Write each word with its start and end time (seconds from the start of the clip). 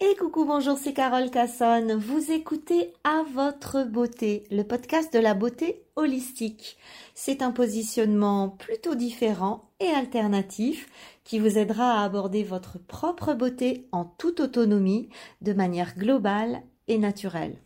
Et 0.00 0.16
coucou, 0.16 0.44
bonjour, 0.44 0.76
c'est 0.76 0.92
Carole 0.92 1.30
Cassonne. 1.30 1.94
Vous 1.94 2.32
écoutez 2.32 2.92
À 3.04 3.22
votre 3.32 3.84
beauté, 3.84 4.44
le 4.50 4.64
podcast 4.64 5.12
de 5.14 5.20
la 5.20 5.34
beauté 5.34 5.84
holistique. 5.94 6.76
C'est 7.14 7.42
un 7.42 7.52
positionnement 7.52 8.48
plutôt 8.48 8.96
différent 8.96 9.70
et 9.78 9.86
alternatif 9.86 10.88
qui 11.22 11.38
vous 11.38 11.58
aidera 11.58 12.00
à 12.00 12.04
aborder 12.04 12.42
votre 12.42 12.78
propre 12.78 13.34
beauté 13.34 13.86
en 13.92 14.04
toute 14.04 14.40
autonomie, 14.40 15.10
de 15.42 15.52
manière 15.52 15.96
globale 15.96 16.62
et 16.88 16.98
naturelle. 16.98 17.63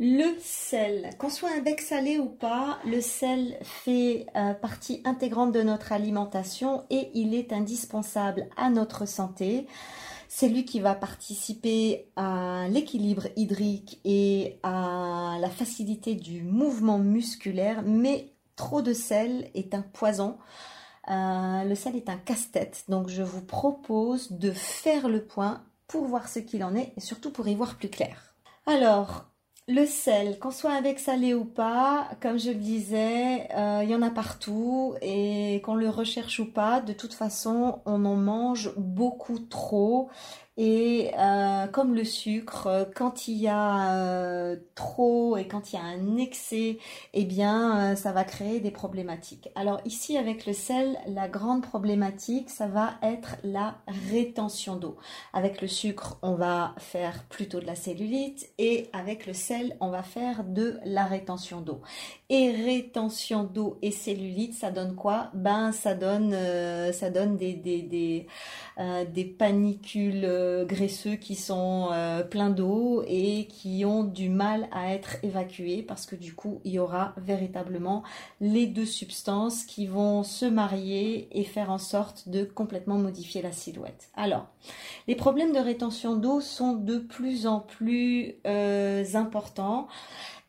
Le 0.00 0.38
sel, 0.38 1.10
qu'on 1.18 1.28
soit 1.28 1.50
un 1.50 1.60
bec 1.60 1.80
salé 1.80 2.18
ou 2.18 2.26
pas, 2.26 2.78
le 2.84 3.00
sel 3.00 3.58
fait 3.62 4.26
euh, 4.36 4.54
partie 4.54 5.02
intégrante 5.04 5.50
de 5.50 5.62
notre 5.62 5.90
alimentation 5.90 6.84
et 6.88 7.10
il 7.14 7.34
est 7.34 7.52
indispensable 7.52 8.48
à 8.56 8.70
notre 8.70 9.08
santé. 9.08 9.66
C'est 10.28 10.48
lui 10.48 10.64
qui 10.64 10.78
va 10.78 10.94
participer 10.94 12.12
à 12.14 12.68
l'équilibre 12.70 13.26
hydrique 13.34 14.00
et 14.04 14.60
à 14.62 15.36
la 15.40 15.50
facilité 15.50 16.14
du 16.14 16.44
mouvement 16.44 16.98
musculaire, 16.98 17.82
mais 17.84 18.32
trop 18.54 18.82
de 18.82 18.92
sel 18.92 19.50
est 19.54 19.74
un 19.74 19.82
poison. 19.82 20.38
Euh, 21.10 21.64
le 21.64 21.74
sel 21.74 21.96
est 21.96 22.08
un 22.08 22.18
casse-tête, 22.18 22.84
donc 22.88 23.08
je 23.08 23.24
vous 23.24 23.44
propose 23.44 24.30
de 24.30 24.52
faire 24.52 25.08
le 25.08 25.24
point 25.24 25.64
pour 25.88 26.04
voir 26.04 26.28
ce 26.28 26.38
qu'il 26.38 26.62
en 26.62 26.76
est 26.76 26.92
et 26.96 27.00
surtout 27.00 27.32
pour 27.32 27.48
y 27.48 27.56
voir 27.56 27.74
plus 27.74 27.90
clair. 27.90 28.36
Alors, 28.64 29.24
le 29.68 29.84
sel, 29.84 30.38
qu'on 30.38 30.50
soit 30.50 30.72
avec 30.72 30.98
salé 30.98 31.34
ou 31.34 31.44
pas, 31.44 32.08
comme 32.22 32.38
je 32.38 32.48
le 32.48 32.54
disais, 32.54 33.48
euh, 33.54 33.82
il 33.84 33.90
y 33.90 33.94
en 33.94 34.00
a 34.00 34.10
partout 34.10 34.94
et 35.02 35.60
qu'on 35.62 35.74
le 35.74 35.90
recherche 35.90 36.40
ou 36.40 36.50
pas, 36.50 36.80
de 36.80 36.94
toute 36.94 37.12
façon, 37.12 37.80
on 37.84 38.06
en 38.06 38.16
mange 38.16 38.72
beaucoup 38.78 39.38
trop 39.38 40.08
et 40.60 41.12
euh, 41.16 41.68
comme 41.68 41.94
le 41.94 42.02
sucre, 42.02 42.90
quand 42.96 43.28
il 43.28 43.36
y 43.36 43.46
a 43.46 43.94
euh, 43.94 44.56
trop 44.74 45.36
et 45.36 45.46
quand 45.46 45.72
il 45.72 45.76
y 45.76 45.78
a 45.78 45.84
un 45.84 46.16
excès, 46.16 46.78
eh 47.14 47.24
bien, 47.24 47.92
euh, 47.92 47.94
ça 47.94 48.10
va 48.10 48.24
créer 48.24 48.58
des 48.58 48.72
problématiques. 48.72 49.50
Alors 49.54 49.80
ici, 49.84 50.18
avec 50.18 50.46
le 50.46 50.52
sel, 50.52 50.98
la 51.06 51.28
grande 51.28 51.62
problématique, 51.62 52.50
ça 52.50 52.66
va 52.66 52.94
être 53.04 53.36
la 53.44 53.76
rétention 54.10 54.74
d'eau. 54.74 54.96
Avec 55.32 55.62
le 55.62 55.68
sucre, 55.68 56.18
on 56.22 56.34
va 56.34 56.74
faire 56.78 57.22
plutôt 57.28 57.60
de 57.60 57.66
la 57.66 57.76
cellulite 57.76 58.50
et 58.58 58.88
avec 58.92 59.28
le 59.28 59.34
sel, 59.34 59.76
on 59.78 59.90
va 59.90 60.02
faire 60.02 60.42
de 60.42 60.80
la 60.84 61.04
rétention 61.04 61.60
d'eau. 61.60 61.82
Et 62.30 62.50
rétention 62.50 63.44
d'eau 63.44 63.78
et 63.80 63.92
cellulite, 63.92 64.54
ça 64.54 64.72
donne 64.72 64.96
quoi? 64.96 65.30
Ben, 65.34 65.70
ça 65.70 65.94
donne, 65.94 66.36
ça 66.92 67.10
donne 67.10 67.36
des, 67.36 67.54
des, 67.54 68.26
des 69.14 69.24
panicules 69.24 70.26
graisseux 70.64 71.16
qui 71.16 71.34
sont 71.34 71.88
euh, 71.92 72.22
pleins 72.22 72.50
d'eau 72.50 73.02
et 73.06 73.46
qui 73.46 73.84
ont 73.84 74.04
du 74.04 74.28
mal 74.28 74.68
à 74.72 74.94
être 74.94 75.16
évacués 75.22 75.82
parce 75.82 76.06
que 76.06 76.16
du 76.16 76.34
coup 76.34 76.60
il 76.64 76.72
y 76.72 76.78
aura 76.78 77.14
véritablement 77.16 78.02
les 78.40 78.66
deux 78.66 78.86
substances 78.86 79.64
qui 79.64 79.86
vont 79.86 80.22
se 80.22 80.46
marier 80.46 81.28
et 81.32 81.44
faire 81.44 81.70
en 81.70 81.78
sorte 81.78 82.28
de 82.28 82.44
complètement 82.44 82.98
modifier 82.98 83.42
la 83.42 83.52
silhouette. 83.52 84.10
Alors, 84.14 84.46
les 85.06 85.14
problèmes 85.14 85.52
de 85.52 85.58
rétention 85.58 86.16
d'eau 86.16 86.40
sont 86.40 86.74
de 86.74 86.98
plus 86.98 87.46
en 87.46 87.60
plus 87.60 88.34
euh, 88.46 89.04
importants 89.14 89.88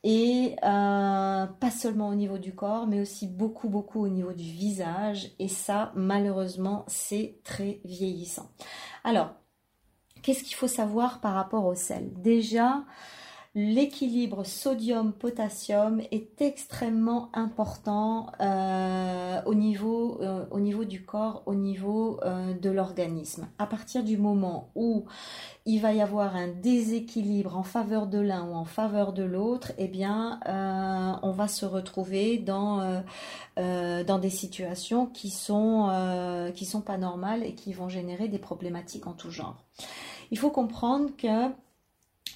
et 0.04 0.56
euh, 0.64 1.46
pas 1.46 1.72
seulement 1.72 2.10
au 2.10 2.16
niveau 2.16 2.38
du 2.38 2.54
corps, 2.54 2.88
mais 2.88 3.02
aussi 3.02 3.28
beaucoup, 3.28 3.70
beaucoup 3.70 4.02
au 4.02 4.08
niveau 4.08 4.34
du 4.34 4.44
visage. 4.44 5.32
Et 5.40 5.50
ça, 5.50 5.92
malheureusement, 5.96 6.86
c'est 6.88 7.40
très 7.44 7.82
vieillissant. 7.84 8.50
Alors, 9.04 9.34
Qu'est-ce 10.22 10.44
qu'il 10.44 10.56
faut 10.56 10.68
savoir 10.68 11.20
par 11.20 11.34
rapport 11.34 11.66
au 11.66 11.76
sel? 11.76 12.12
Déjà, 12.22 12.84
l'équilibre 13.60 14.46
sodium-potassium 14.46 16.02
est 16.12 16.42
extrêmement 16.42 17.30
important 17.34 18.28
euh, 18.40 19.42
au, 19.46 19.54
niveau, 19.54 20.18
euh, 20.22 20.46
au 20.52 20.62
niveau 20.62 20.86
du 20.86 21.04
corps, 21.04 21.44
au 21.46 21.56
niveau 21.56 22.22
euh, 22.24 22.54
de 22.54 22.70
l'organisme. 22.70 23.50
À 23.58 23.66
partir 23.66 24.06
du 24.06 24.18
moment 24.18 24.70
où 24.76 25.04
il 25.66 25.82
va 25.82 25.92
y 25.92 26.00
avoir 26.00 26.38
un 26.38 26.48
déséquilibre 26.48 27.58
en 27.58 27.64
faveur 27.64 28.08
de 28.08 28.20
l'un 28.20 28.48
ou 28.50 28.54
en 28.54 28.64
faveur 28.64 29.12
de 29.12 29.24
l'autre, 29.24 29.74
eh 29.78 29.90
bien, 29.90 30.40
on 31.22 31.32
va 31.32 31.48
se 31.48 31.66
retrouver 31.66 32.38
dans, 32.38 33.04
dans 33.58 34.20
des 34.20 34.30
situations 34.32 35.06
qui 35.06 35.30
sont, 35.30 36.52
qui 36.56 36.66
sont 36.66 36.82
pas 36.82 36.98
normales 36.98 37.44
et 37.44 37.54
qui 37.54 37.74
vont 37.74 37.88
générer 37.88 38.30
des 38.30 38.40
problématiques 38.40 39.06
en 39.06 39.14
tout 39.14 39.30
genre. 39.30 39.58
Il 40.32 40.40
faut 40.40 40.50
comprendre 40.50 41.10
que 41.18 41.52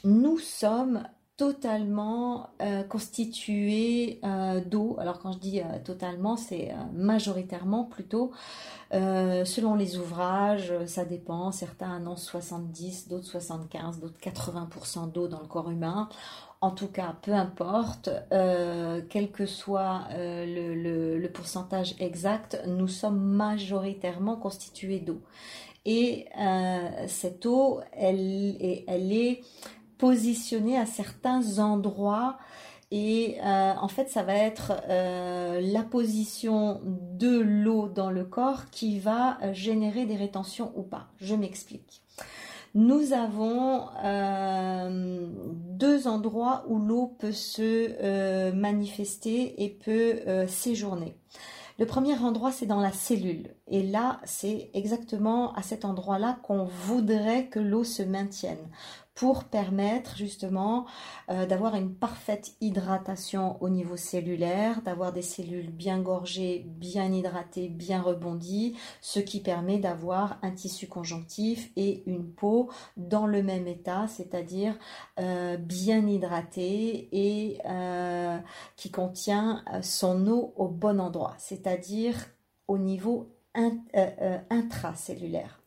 nous 0.03 0.37
sommes 0.37 1.03
totalement 1.35 2.51
euh, 2.61 2.83
constitués 2.83 4.19
euh, 4.23 4.61
d'eau. 4.63 4.97
Alors 4.99 5.19
quand 5.19 5.31
je 5.31 5.39
dis 5.39 5.61
euh, 5.61 5.79
totalement, 5.83 6.37
c'est 6.37 6.71
majoritairement 6.93 7.85
plutôt. 7.85 8.31
selon 8.91 9.75
les 9.75 9.97
ouvrages, 9.97 10.71
ça 10.85 11.05
dépend. 11.05 11.51
Certains 11.51 11.95
annoncent 11.95 12.29
70, 12.29 13.07
d'autres 13.07 13.25
75, 13.25 13.99
d'autres 13.99 14.19
80% 14.19 15.11
d'eau 15.11 15.27
dans 15.27 15.39
le 15.39 15.47
corps 15.47 15.71
humain. 15.71 16.09
En 16.61 16.71
tout 16.71 16.87
cas, 16.87 17.15
peu 17.21 17.33
importe, 17.33 18.09
quel 19.09 19.31
que 19.31 19.45
soit 19.45 20.07
le, 20.15 21.27
pourcentage 21.27 21.95
exact, 21.99 22.61
nous 22.67 22.87
sommes 22.87 23.19
majoritairement 23.19 24.37
constitués 24.37 24.99
d'eau. 24.99 25.21
Et 25.85 26.27
cette 27.07 27.45
eau, 27.47 27.81
elle 27.91 28.55
elle 28.87 29.11
est 29.11 29.41
positionnée 30.03 30.77
à 30.77 30.85
certains 30.85 31.59
endroits 31.59 32.37
et 32.91 33.37
euh, 33.39 33.73
en 33.79 33.87
fait, 33.87 34.09
ça 34.09 34.21
va 34.21 34.35
être 34.35 34.73
euh, 34.89 35.61
la 35.61 35.81
position 35.81 36.81
de 36.83 37.39
l'eau 37.39 37.87
dans 37.87 38.11
le 38.11 38.25
corps 38.25 38.69
qui 38.69 38.99
va 38.99 39.37
générer 39.53 40.05
des 40.05 40.17
rétentions 40.17 40.73
ou 40.75 40.81
pas. 40.83 41.07
Je 41.21 41.35
m'explique. 41.35 42.01
Nous 42.75 43.13
avons 43.13 43.85
deux 45.69 46.07
endroits 46.07 46.65
où 46.67 46.79
l'eau 46.79 47.15
peut 47.17 47.31
se 47.31 48.51
manifester 48.51 49.63
et 49.63 49.69
peut 49.69 50.19
séjourner. 50.47 51.15
Le 51.79 51.87
premier 51.87 52.15
endroit, 52.17 52.51
c'est 52.51 52.67
dans 52.67 52.81
la 52.81 52.91
cellule. 52.91 53.55
Et 53.67 53.81
là, 53.81 54.19
c'est 54.25 54.69
exactement 54.73 55.53
à 55.53 55.63
cet 55.63 55.85
endroit-là 55.85 56.37
qu'on 56.43 56.65
voudrait 56.65 57.47
que 57.47 57.59
l'eau 57.59 57.83
se 57.83 58.03
maintienne 58.03 58.69
pour 59.15 59.43
permettre 59.43 60.17
justement 60.17 60.85
euh, 61.29 61.45
d'avoir 61.45 61.75
une 61.75 61.93
parfaite 61.93 62.53
hydratation 62.61 63.61
au 63.61 63.69
niveau 63.69 63.95
cellulaire, 63.95 64.81
d'avoir 64.81 65.13
des 65.13 65.21
cellules 65.21 65.69
bien 65.69 65.99
gorgées, 65.99 66.65
bien 66.65 67.11
hydratées, 67.11 67.69
bien 67.69 68.01
rebondies, 68.01 68.75
ce 69.01 69.19
qui 69.19 69.39
permet 69.39 69.77
d'avoir 69.77 70.39
un 70.41 70.51
tissu 70.51 70.87
conjonctif 70.87 71.71
et 71.75 72.03
une 72.07 72.27
peau 72.27 72.71
dans 72.97 73.27
le 73.27 73.43
même 73.43 73.67
état, 73.67 74.07
c'est-à-dire 74.07 74.77
euh, 75.19 75.57
bien 75.57 76.07
hydratée 76.07 77.09
et 77.11 77.59
euh, 77.65 78.37
qui 78.75 78.89
contient 78.89 79.63
son 79.81 80.27
eau 80.27 80.53
au 80.57 80.67
bon 80.67 80.99
endroit, 80.99 81.35
c'est-à-dire 81.37 82.15
au 82.67 82.79
niveau 82.79 83.29
intracellulaire. 84.49 85.62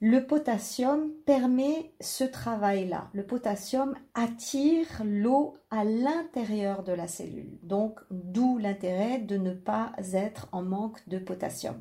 Le 0.00 0.26
potassium 0.26 1.10
permet 1.24 1.94
ce 2.00 2.24
travail-là. 2.24 3.10
Le 3.14 3.24
potassium 3.24 3.94
attire 4.14 5.02
l'eau 5.04 5.54
à 5.70 5.84
l'intérieur 5.84 6.82
de 6.82 6.92
la 6.92 7.08
cellule. 7.08 7.58
Donc, 7.62 8.00
d'où 8.10 8.58
l'intérêt 8.58 9.18
de 9.18 9.36
ne 9.36 9.54
pas 9.54 9.92
être 10.12 10.48
en 10.52 10.62
manque 10.62 11.08
de 11.08 11.18
potassium. 11.18 11.80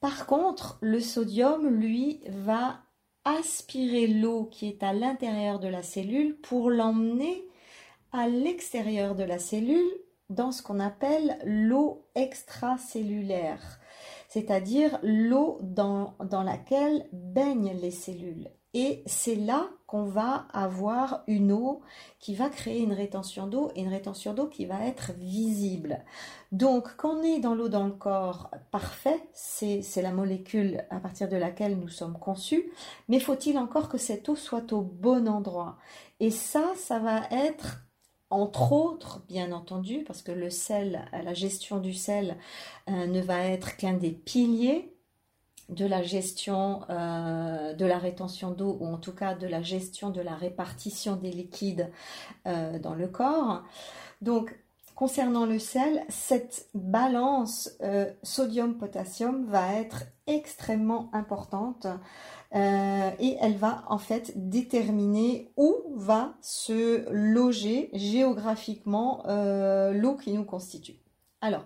Par 0.00 0.26
contre, 0.26 0.78
le 0.82 1.00
sodium, 1.00 1.68
lui, 1.68 2.20
va 2.28 2.80
aspirer 3.24 4.06
l'eau 4.06 4.44
qui 4.44 4.68
est 4.68 4.82
à 4.82 4.92
l'intérieur 4.92 5.58
de 5.58 5.68
la 5.68 5.82
cellule 5.82 6.36
pour 6.40 6.70
l'emmener 6.70 7.48
à 8.12 8.28
l'extérieur 8.28 9.14
de 9.14 9.24
la 9.24 9.38
cellule 9.38 9.90
dans 10.28 10.52
ce 10.52 10.62
qu'on 10.62 10.80
appelle 10.80 11.38
l'eau 11.44 12.06
extracellulaire 12.14 13.80
c'est-à-dire 14.28 14.98
l'eau 15.02 15.58
dans, 15.62 16.14
laquelle 16.44 17.06
baignent 17.12 17.76
les 17.80 17.90
cellules. 17.90 18.48
Et 18.74 19.02
c'est 19.06 19.36
là 19.36 19.70
qu'on 19.86 20.04
va 20.04 20.48
avoir 20.52 21.22
une 21.28 21.50
eau 21.50 21.80
qui 22.18 22.34
va 22.34 22.50
créer 22.50 22.82
une 22.82 22.92
rétention 22.92 23.46
d'eau 23.46 23.70
et 23.74 23.80
une 23.80 23.88
rétention 23.88 24.34
d'eau 24.34 24.48
qui 24.48 24.66
va 24.66 24.84
être 24.84 25.12
visible. 25.12 26.04
Donc, 26.52 26.94
quand 26.98 27.16
on 27.16 27.22
est 27.22 27.40
dans 27.40 27.54
l'eau 27.54 27.70
dans 27.70 27.86
le 27.86 27.92
corps, 27.92 28.50
parfait, 28.70 29.22
c'est 29.32 29.82
la 30.02 30.12
molécule 30.12 30.84
à 30.90 31.00
partir 31.00 31.30
de 31.30 31.36
laquelle 31.36 31.78
nous 31.78 31.88
sommes 31.88 32.18
conçus, 32.18 32.70
mais 33.08 33.18
faut-il 33.18 33.56
encore 33.56 33.88
que 33.88 33.96
cette 33.96 34.28
eau 34.28 34.36
soit 34.36 34.74
au 34.74 34.82
bon 34.82 35.26
endroit? 35.26 35.78
Et 36.20 36.30
ça, 36.30 36.72
ça 36.76 36.98
va 36.98 37.22
être 37.30 37.85
entre 38.30 38.72
autres, 38.72 39.22
bien 39.28 39.52
entendu, 39.52 40.02
parce 40.04 40.22
que 40.22 40.32
le 40.32 40.50
sel, 40.50 41.08
la 41.12 41.34
gestion 41.34 41.78
du 41.78 41.94
sel 41.94 42.36
euh, 42.88 43.06
ne 43.06 43.20
va 43.20 43.44
être 43.44 43.76
qu'un 43.76 43.94
des 43.94 44.10
piliers 44.10 44.96
de 45.68 45.84
la 45.84 46.02
gestion 46.02 46.82
euh, 46.90 47.74
de 47.74 47.84
la 47.84 47.98
rétention 47.98 48.50
d'eau 48.52 48.76
ou 48.80 48.86
en 48.86 48.98
tout 48.98 49.14
cas 49.14 49.34
de 49.34 49.46
la 49.46 49.62
gestion 49.62 50.10
de 50.10 50.20
la 50.20 50.34
répartition 50.34 51.16
des 51.16 51.30
liquides 51.32 51.90
euh, 52.46 52.78
dans 52.78 52.94
le 52.94 53.08
corps. 53.08 53.62
Donc, 54.22 54.56
concernant 54.94 55.44
le 55.44 55.58
sel, 55.58 56.04
cette 56.08 56.68
balance 56.74 57.70
euh, 57.82 58.10
sodium-potassium 58.22 59.46
va 59.46 59.74
être 59.74 60.04
extrêmement 60.26 61.10
importante 61.12 61.86
et 62.54 63.36
elle 63.40 63.56
va 63.56 63.84
en 63.88 63.98
fait 63.98 64.32
déterminer 64.36 65.52
où 65.56 65.74
va 65.94 66.34
se 66.40 67.08
loger 67.10 67.90
géographiquement 67.92 69.24
l'eau 69.92 70.16
qui 70.16 70.32
nous 70.32 70.44
constitue. 70.44 70.96
Alors, 71.40 71.64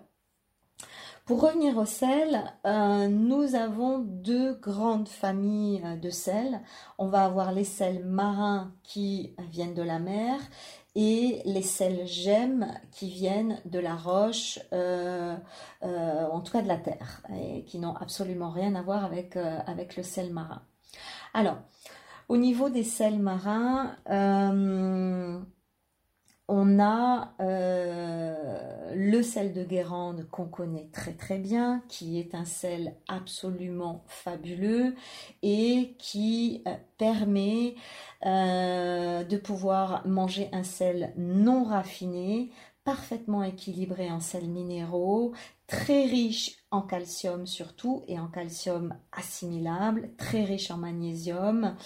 pour 1.31 1.43
revenir 1.43 1.79
au 1.79 1.85
sel, 1.85 2.43
euh, 2.67 3.07
nous 3.07 3.55
avons 3.55 4.01
deux 4.01 4.55
grandes 4.55 5.07
familles 5.07 5.81
euh, 5.85 5.95
de 5.95 6.11
sel. 6.11 6.61
On 6.99 7.07
va 7.07 7.25
avoir 7.25 7.53
les 7.53 7.63
sels 7.63 8.05
marins 8.05 8.75
qui 8.83 9.37
viennent 9.53 9.75
de 9.75 9.83
la 9.83 10.01
mer 10.01 10.41
et 10.97 11.41
les 11.45 11.63
sels 11.63 12.05
gemmes 12.05 12.67
qui 12.91 13.11
viennent 13.11 13.61
de 13.65 13.79
la 13.79 13.95
roche, 13.95 14.59
euh, 14.73 15.37
en 15.83 16.41
tout 16.41 16.53
cas 16.53 16.63
de 16.63 16.69
la 16.69 16.79
terre, 16.79 17.23
et 17.33 17.63
qui 17.63 17.79
n'ont 17.79 17.95
absolument 17.95 18.51
rien 18.51 18.75
à 18.75 18.83
voir 18.83 19.05
avec, 19.05 19.37
avec 19.37 19.97
le 19.97 20.03
sel 20.03 20.33
marin. 20.33 20.63
Alors, 21.35 21.59
au 22.29 22.37
niveau 22.37 22.71
des 22.71 22.85
sels 22.85 23.19
marins, 23.19 23.97
on 26.53 26.81
a 26.81 27.33
euh, 27.41 28.93
le 28.97 29.23
sel 29.23 29.53
de 29.53 29.63
Guérande 29.63 30.27
qu'on 30.33 30.47
connaît 30.47 30.89
très 30.93 31.13
très 31.13 31.39
bien, 31.39 31.81
qui 31.87 32.19
est 32.19 32.35
un 32.35 32.45
sel 32.45 32.97
absolument 33.07 34.03
fabuleux 34.09 34.97
et 35.43 35.95
qui 35.99 36.65
euh, 36.67 36.75
permet 36.99 37.77
euh, 38.27 39.23
de 39.23 39.37
pouvoir 39.37 40.05
manger 40.09 40.49
un 40.51 40.65
sel 40.65 41.13
non 41.17 41.63
raffiné, 41.63 42.51
parfaitement 42.83 43.45
équilibré 43.45 44.11
en 44.11 44.19
sels 44.19 44.49
minéraux, 44.49 45.33
très 45.71 46.05
riche 46.05 46.57
en 46.73 46.83
calcium 46.83 47.47
surtout 47.47 48.03
et 48.09 48.19
en 48.19 48.27
calcium 48.27 48.93
assimilable, 49.13 50.11
très 50.19 50.43
riche 50.43 50.73
en 50.73 50.77
magnésium. 50.77 51.77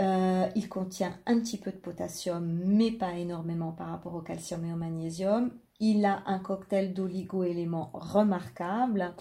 Euh, 0.00 0.48
il 0.56 0.68
contient 0.68 1.16
un 1.24 1.38
petit 1.38 1.56
peu 1.56 1.70
de 1.70 1.76
potassium, 1.76 2.44
mais 2.64 2.90
pas 2.90 3.12
énormément 3.12 3.70
par 3.70 3.90
rapport 3.90 4.16
au 4.16 4.22
calcium 4.22 4.64
et 4.64 4.72
au 4.72 4.76
magnésium. 4.76 5.52
Il 5.78 6.04
a 6.04 6.24
un 6.26 6.40
cocktail 6.40 6.92
d'oligo-éléments 6.92 7.90
remarquable 7.94 9.14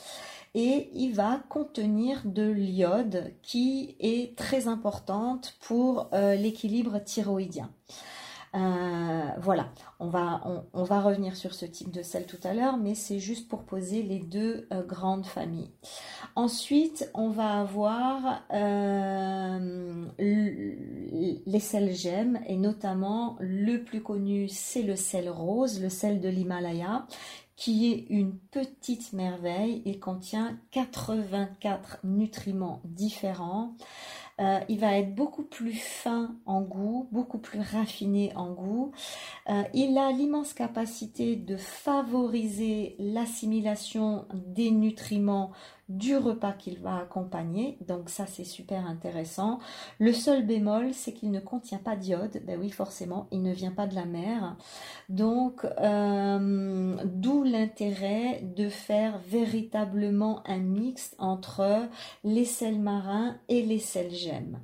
et 0.56 0.90
il 0.96 1.14
va 1.14 1.40
contenir 1.50 2.24
de 2.26 2.50
l'iode 2.50 3.34
qui 3.44 3.96
est 4.00 4.36
très 4.36 4.68
importante 4.68 5.58
pour 5.62 6.10
euh, 6.14 6.34
l'équilibre 6.34 6.98
thyroïdien. 6.98 7.70
Euh, 8.56 9.28
voilà, 9.40 9.70
on 10.00 10.08
va, 10.08 11.02
revenir 11.02 11.36
sur 11.36 11.54
ce 11.54 11.66
type 11.66 11.92
de 11.92 12.02
sel 12.02 12.26
tout 12.26 12.40
à 12.44 12.54
l'heure, 12.54 12.78
mais 12.78 12.96
c'est 12.96 13.20
juste 13.20 13.48
pour 13.48 13.64
poser 13.64 14.02
les 14.04 14.20
deux 14.20 14.68
euh, 14.72 14.84
grandes 14.84 15.26
familles. 15.26 15.72
Ensuite, 16.36 17.10
on 17.14 17.30
va 17.30 17.60
avoir 17.60 18.44
euh, 18.54 20.06
les 20.18 21.60
sels 21.60 21.94
gemmes, 21.94 22.40
et 22.48 22.58
notamment 22.58 23.38
le 23.40 23.78
plus 23.84 24.02
connu, 24.02 24.48
c'est 24.48 24.84
le 24.84 24.96
sel 24.96 25.30
rose, 25.30 25.82
le 25.82 25.90
sel 25.90 26.22
de 26.22 26.30
l'Himalaya, 26.30 27.06
qui 27.58 27.92
est 27.92 28.06
une 28.10 28.38
petite 28.38 29.14
merveille. 29.14 29.82
Il 29.86 30.00
contient 30.00 30.58
84 30.72 32.00
nutriments 32.04 32.82
différents. 32.86 33.76
Euh, 34.40 34.60
il 34.70 34.80
va 34.80 34.98
être 34.98 35.16
beaucoup 35.16 35.44
plus 35.44 35.74
fin 35.74 36.36
en 36.46 36.62
goût, 36.62 37.08
beaucoup 37.12 37.40
plus 37.40 37.60
raffiné 37.60 38.32
en 38.36 38.52
goût. 38.52 38.92
Euh, 39.50 39.64
il 39.74 39.98
a 39.98 40.12
l'immense 40.12 40.54
capacité 40.54 41.36
de 41.36 41.58
favoriser 41.58 42.96
l'assimilation 43.00 44.26
des 44.34 44.70
nutriments 44.70 45.52
du 45.90 46.18
repas 46.18 46.54
qu'il 46.54 46.80
va 46.80 46.98
accompagner. 46.98 47.78
Donc 47.88 48.10
ça, 48.10 48.26
c'est 48.26 48.44
super 48.44 48.86
intéressant. 48.86 49.60
Le 50.00 50.14
seul 50.14 50.46
bémol, 50.46 50.94
c'est 50.94 51.14
qu'il 51.14 51.32
ne 51.32 51.40
contient 51.40 51.78
pas 51.78 51.96
d'iode. 51.96 52.42
Ben 52.46 52.60
oui, 52.60 52.70
forcément, 52.70 53.28
il 53.32 53.42
ne 53.42 53.54
vient 53.54 53.72
pas 53.72 53.88
de 53.88 53.96
la 53.96 54.06
mer. 54.06 54.58
Donc, 55.10 55.66
euh, 55.80 56.96
d'où 57.06 57.44
l'intérêt 57.44 58.42
de 58.42 58.70
faire 58.70 59.20
véritablement 59.20 60.44
un 60.48 60.60
mix 60.60 61.16
entre 61.20 61.88
les 62.24 62.46
sels 62.46 62.80
marins 62.80 63.38
et 63.48 63.62
les 63.64 63.80
sels 63.80 64.14
gemmes. 64.14 64.60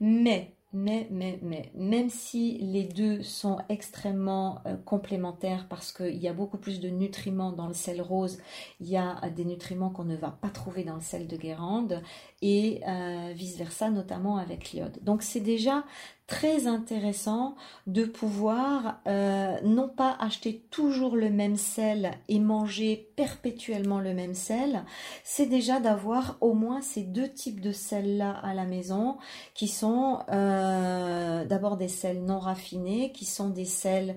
Mais 0.00 0.57
mais, 0.78 1.08
mais, 1.10 1.38
mais, 1.42 1.70
même 1.74 2.08
si 2.08 2.58
les 2.58 2.84
deux 2.84 3.22
sont 3.22 3.58
extrêmement 3.68 4.60
euh, 4.66 4.76
complémentaires 4.76 5.66
parce 5.68 5.90
qu'il 5.92 6.16
y 6.16 6.28
a 6.28 6.32
beaucoup 6.32 6.56
plus 6.56 6.78
de 6.78 6.88
nutriments 6.88 7.52
dans 7.52 7.66
le 7.66 7.74
sel 7.74 8.00
rose, 8.00 8.38
il 8.80 8.88
y 8.88 8.96
a 8.96 9.20
des 9.34 9.44
nutriments 9.44 9.90
qu'on 9.90 10.04
ne 10.04 10.16
va 10.16 10.30
pas 10.30 10.50
trouver 10.50 10.84
dans 10.84 10.94
le 10.94 11.00
sel 11.00 11.26
de 11.26 11.36
Guérande 11.36 12.02
et 12.42 12.80
euh, 12.86 13.32
vice-versa, 13.34 13.90
notamment 13.90 14.36
avec 14.36 14.72
l'iode. 14.72 14.98
Donc 15.02 15.22
c'est 15.22 15.40
déjà 15.40 15.84
très 16.28 16.66
intéressant 16.66 17.56
de 17.86 18.04
pouvoir 18.04 19.00
euh, 19.08 19.56
non 19.64 19.88
pas 19.88 20.14
acheter 20.20 20.62
toujours 20.70 21.16
le 21.16 21.30
même 21.30 21.56
sel 21.56 22.10
et 22.28 22.38
manger 22.38 23.10
perpétuellement 23.16 23.98
le 23.98 24.12
même 24.12 24.34
sel, 24.34 24.84
c'est 25.24 25.46
déjà 25.46 25.80
d'avoir 25.80 26.36
au 26.42 26.52
moins 26.52 26.82
ces 26.82 27.02
deux 27.02 27.32
types 27.32 27.62
de 27.62 27.72
sels-là 27.72 28.30
à 28.42 28.52
la 28.52 28.66
maison 28.66 29.16
qui 29.54 29.68
sont 29.68 30.20
euh, 30.30 31.46
d'abord 31.46 31.78
des 31.78 31.88
sels 31.88 32.22
non 32.22 32.38
raffinés, 32.38 33.10
qui 33.12 33.24
sont 33.24 33.48
des 33.48 33.64
sels 33.64 34.14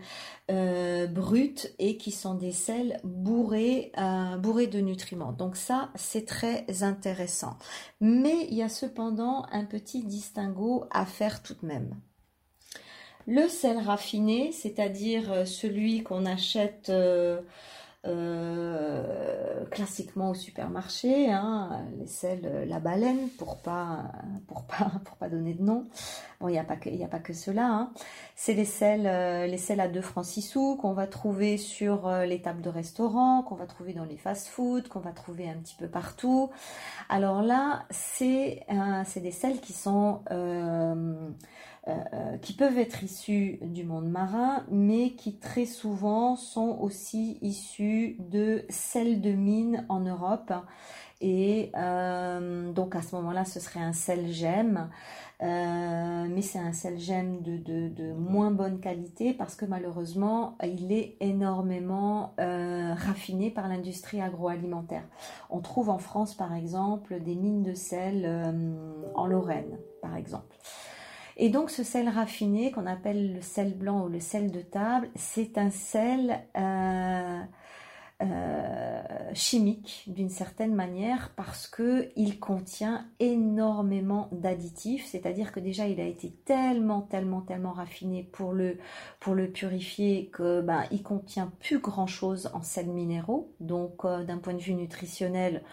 euh, 0.51 1.07
bruts 1.07 1.55
et 1.79 1.95
qui 1.95 2.11
sont 2.11 2.35
des 2.35 2.51
sels 2.51 2.99
bourrés, 3.05 3.93
bourrés 4.39 4.67
de 4.67 4.81
nutriments. 4.81 5.31
Donc 5.31 5.55
ça, 5.55 5.91
c'est 5.95 6.25
très 6.25 6.65
intéressant. 6.83 7.55
Mais 8.01 8.47
il 8.49 8.57
y 8.57 8.63
a 8.63 8.69
cependant 8.69 9.45
un 9.53 9.63
petit 9.63 10.03
distinguo 10.03 10.83
à 10.91 11.05
faire 11.05 11.41
tout 11.41 11.55
de 11.61 11.65
même. 11.65 12.00
Le 13.27 13.47
sel 13.47 13.77
raffiné, 13.77 14.51
c'est-à-dire 14.51 15.31
euh, 15.31 15.45
celui 15.45 16.03
qu'on 16.03 16.25
achète 16.25 16.89
euh, 16.89 17.39
euh, 18.07 19.63
classiquement 19.65 20.31
au 20.31 20.33
supermarché, 20.33 21.31
hein, 21.31 21.85
les 21.99 22.07
sels 22.07 22.65
la 22.67 22.79
baleine 22.79 23.29
pour 23.37 23.57
pas 23.57 24.05
pour 24.47 24.63
pas 24.63 24.91
pour 25.05 25.17
pas 25.17 25.29
donner 25.29 25.53
de 25.53 25.61
nom. 25.61 25.85
Bon, 26.39 26.47
il 26.47 26.53
n'y 26.53 26.57
a 26.57 26.63
pas 26.63 26.77
que 26.77 26.89
a 26.89 27.33
cela. 27.33 27.67
Hein. 27.67 27.91
C'est 28.35 28.55
les 28.55 28.65
sels 28.65 29.03
les 29.47 29.79
à 29.79 29.87
2 29.87 30.01
francs 30.01 30.25
6 30.25 30.41
sous 30.41 30.75
qu'on 30.77 30.93
va 30.93 31.05
trouver 31.05 31.57
sur 31.57 32.09
les 32.09 32.41
tables 32.41 32.61
de 32.61 32.69
restaurant, 32.69 33.43
qu'on 33.43 33.53
va 33.53 33.67
trouver 33.67 33.93
dans 33.93 34.05
les 34.05 34.17
fast-foods, 34.17 34.87
qu'on 34.89 34.99
va 34.99 35.11
trouver 35.11 35.47
un 35.47 35.57
petit 35.57 35.75
peu 35.75 35.87
partout. 35.87 36.49
Alors 37.07 37.43
là, 37.43 37.85
c'est 37.91 38.65
c'est 39.05 39.21
des 39.21 39.31
sels 39.31 39.61
qui 39.61 39.73
sont 39.73 40.21
euh, 41.87 41.97
euh, 42.13 42.37
qui 42.37 42.53
peuvent 42.53 42.77
être 42.77 43.03
issus 43.03 43.57
du 43.63 43.83
monde 43.83 44.07
marin, 44.07 44.63
mais 44.69 45.13
qui 45.13 45.39
très 45.39 45.65
souvent 45.65 46.35
sont 46.35 46.77
aussi 46.79 47.39
issus 47.41 48.17
de 48.19 48.65
sel 48.69 49.19
de 49.19 49.31
mine 49.31 49.83
en 49.89 50.01
Europe. 50.01 50.53
Et 51.21 51.71
euh, 51.75 52.71
donc 52.71 52.95
à 52.95 53.01
ce 53.01 53.15
moment-là, 53.15 53.45
ce 53.45 53.59
serait 53.59 53.79
un 53.79 53.93
sel 53.93 54.31
gemme. 54.31 54.91
mais 55.41 56.41
c'est 56.43 56.59
un 56.59 56.71
sel 56.71 56.99
gemme 56.99 57.41
de, 57.41 58.13
moins 58.13 58.51
bonne 58.51 58.79
qualité 58.79 59.33
parce 59.33 59.55
que 59.55 59.65
malheureusement 59.65 60.59
il 60.63 60.91
est 60.91 61.17
énormément 61.19 62.35
raffiné 62.37 63.49
par 63.49 63.67
l'industrie 63.67 64.21
agroalimentaire. 64.21 65.07
On 65.49 65.61
trouve 65.61 65.89
en 65.89 65.97
France 65.97 66.35
par 66.35 66.53
exemple 66.53 67.19
des 67.21 67.33
mines 67.35 67.63
de 67.63 67.73
sel 67.73 68.27
en 69.15 69.25
Lorraine 69.25 69.79
par 70.03 70.15
exemple. 70.15 70.55
Et 71.37 71.49
donc 71.49 71.69
ce 71.69 71.83
sel 71.83 72.09
raffiné 72.09 72.71
qu'on 72.71 72.85
appelle 72.85 73.35
le 73.35 73.41
sel 73.41 73.73
blanc 73.73 74.05
ou 74.05 74.09
le 74.09 74.19
sel 74.19 74.51
de 74.51 74.61
table, 74.61 75.09
c'est 75.15 75.57
un 75.57 75.69
sel 75.69 76.39
euh, 76.57 77.41
euh, 78.21 79.01
chimique 79.33 80.03
d'une 80.05 80.29
certaine 80.29 80.75
manière 80.75 81.31
parce 81.35 81.65
que 81.65 82.09
il 82.15 82.39
contient 82.39 83.07
énormément 83.19 84.29
d'additifs, 84.31 85.05
c'est-à-dire 85.05 85.51
que 85.51 85.59
déjà 85.59 85.87
il 85.87 85.99
a 85.99 86.05
été 86.05 86.29
tellement 86.45 87.01
tellement 87.01 87.41
tellement 87.41 87.71
raffiné 87.71 88.29
pour 88.31 88.53
le 88.53 88.77
pour 89.19 89.33
le 89.33 89.49
purifier 89.49 90.29
que 90.31 90.61
ben 90.61 90.83
il 90.91 91.01
contient 91.01 91.51
plus 91.61 91.79
grand 91.79 92.05
chose 92.05 92.51
en 92.53 92.61
sels 92.61 92.89
minéraux. 92.89 93.51
Donc 93.59 94.05
euh, 94.05 94.23
d'un 94.23 94.37
point 94.37 94.53
de 94.53 94.61
vue 94.61 94.75
nutritionnel, 94.75 95.63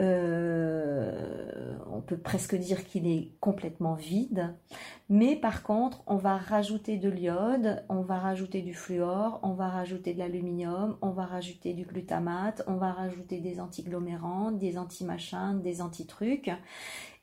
euh, 0.00 1.74
on 1.92 2.00
peut 2.00 2.16
presque 2.16 2.54
dire 2.54 2.84
qu'il 2.84 3.06
est 3.06 3.32
complètement 3.40 3.94
vide. 3.94 4.54
Mais 5.08 5.36
par 5.36 5.62
contre, 5.62 6.02
on 6.06 6.16
va 6.16 6.36
rajouter 6.36 6.96
de 6.96 7.10
l'iode, 7.10 7.84
on 7.88 8.00
va 8.00 8.18
rajouter 8.18 8.62
du 8.62 8.72
fluor, 8.72 9.40
on 9.42 9.52
va 9.52 9.68
rajouter 9.68 10.14
de 10.14 10.18
l'aluminium, 10.18 10.96
on 11.02 11.10
va 11.10 11.26
rajouter 11.26 11.74
du 11.74 11.84
glutamate, 11.84 12.62
on 12.66 12.76
va 12.76 12.92
rajouter 12.92 13.40
des 13.40 13.60
antiglomérants, 13.60 14.52
des 14.52 14.78
anti-machins, 14.78 15.60
des 15.62 15.82
anti-trucs. 15.82 16.50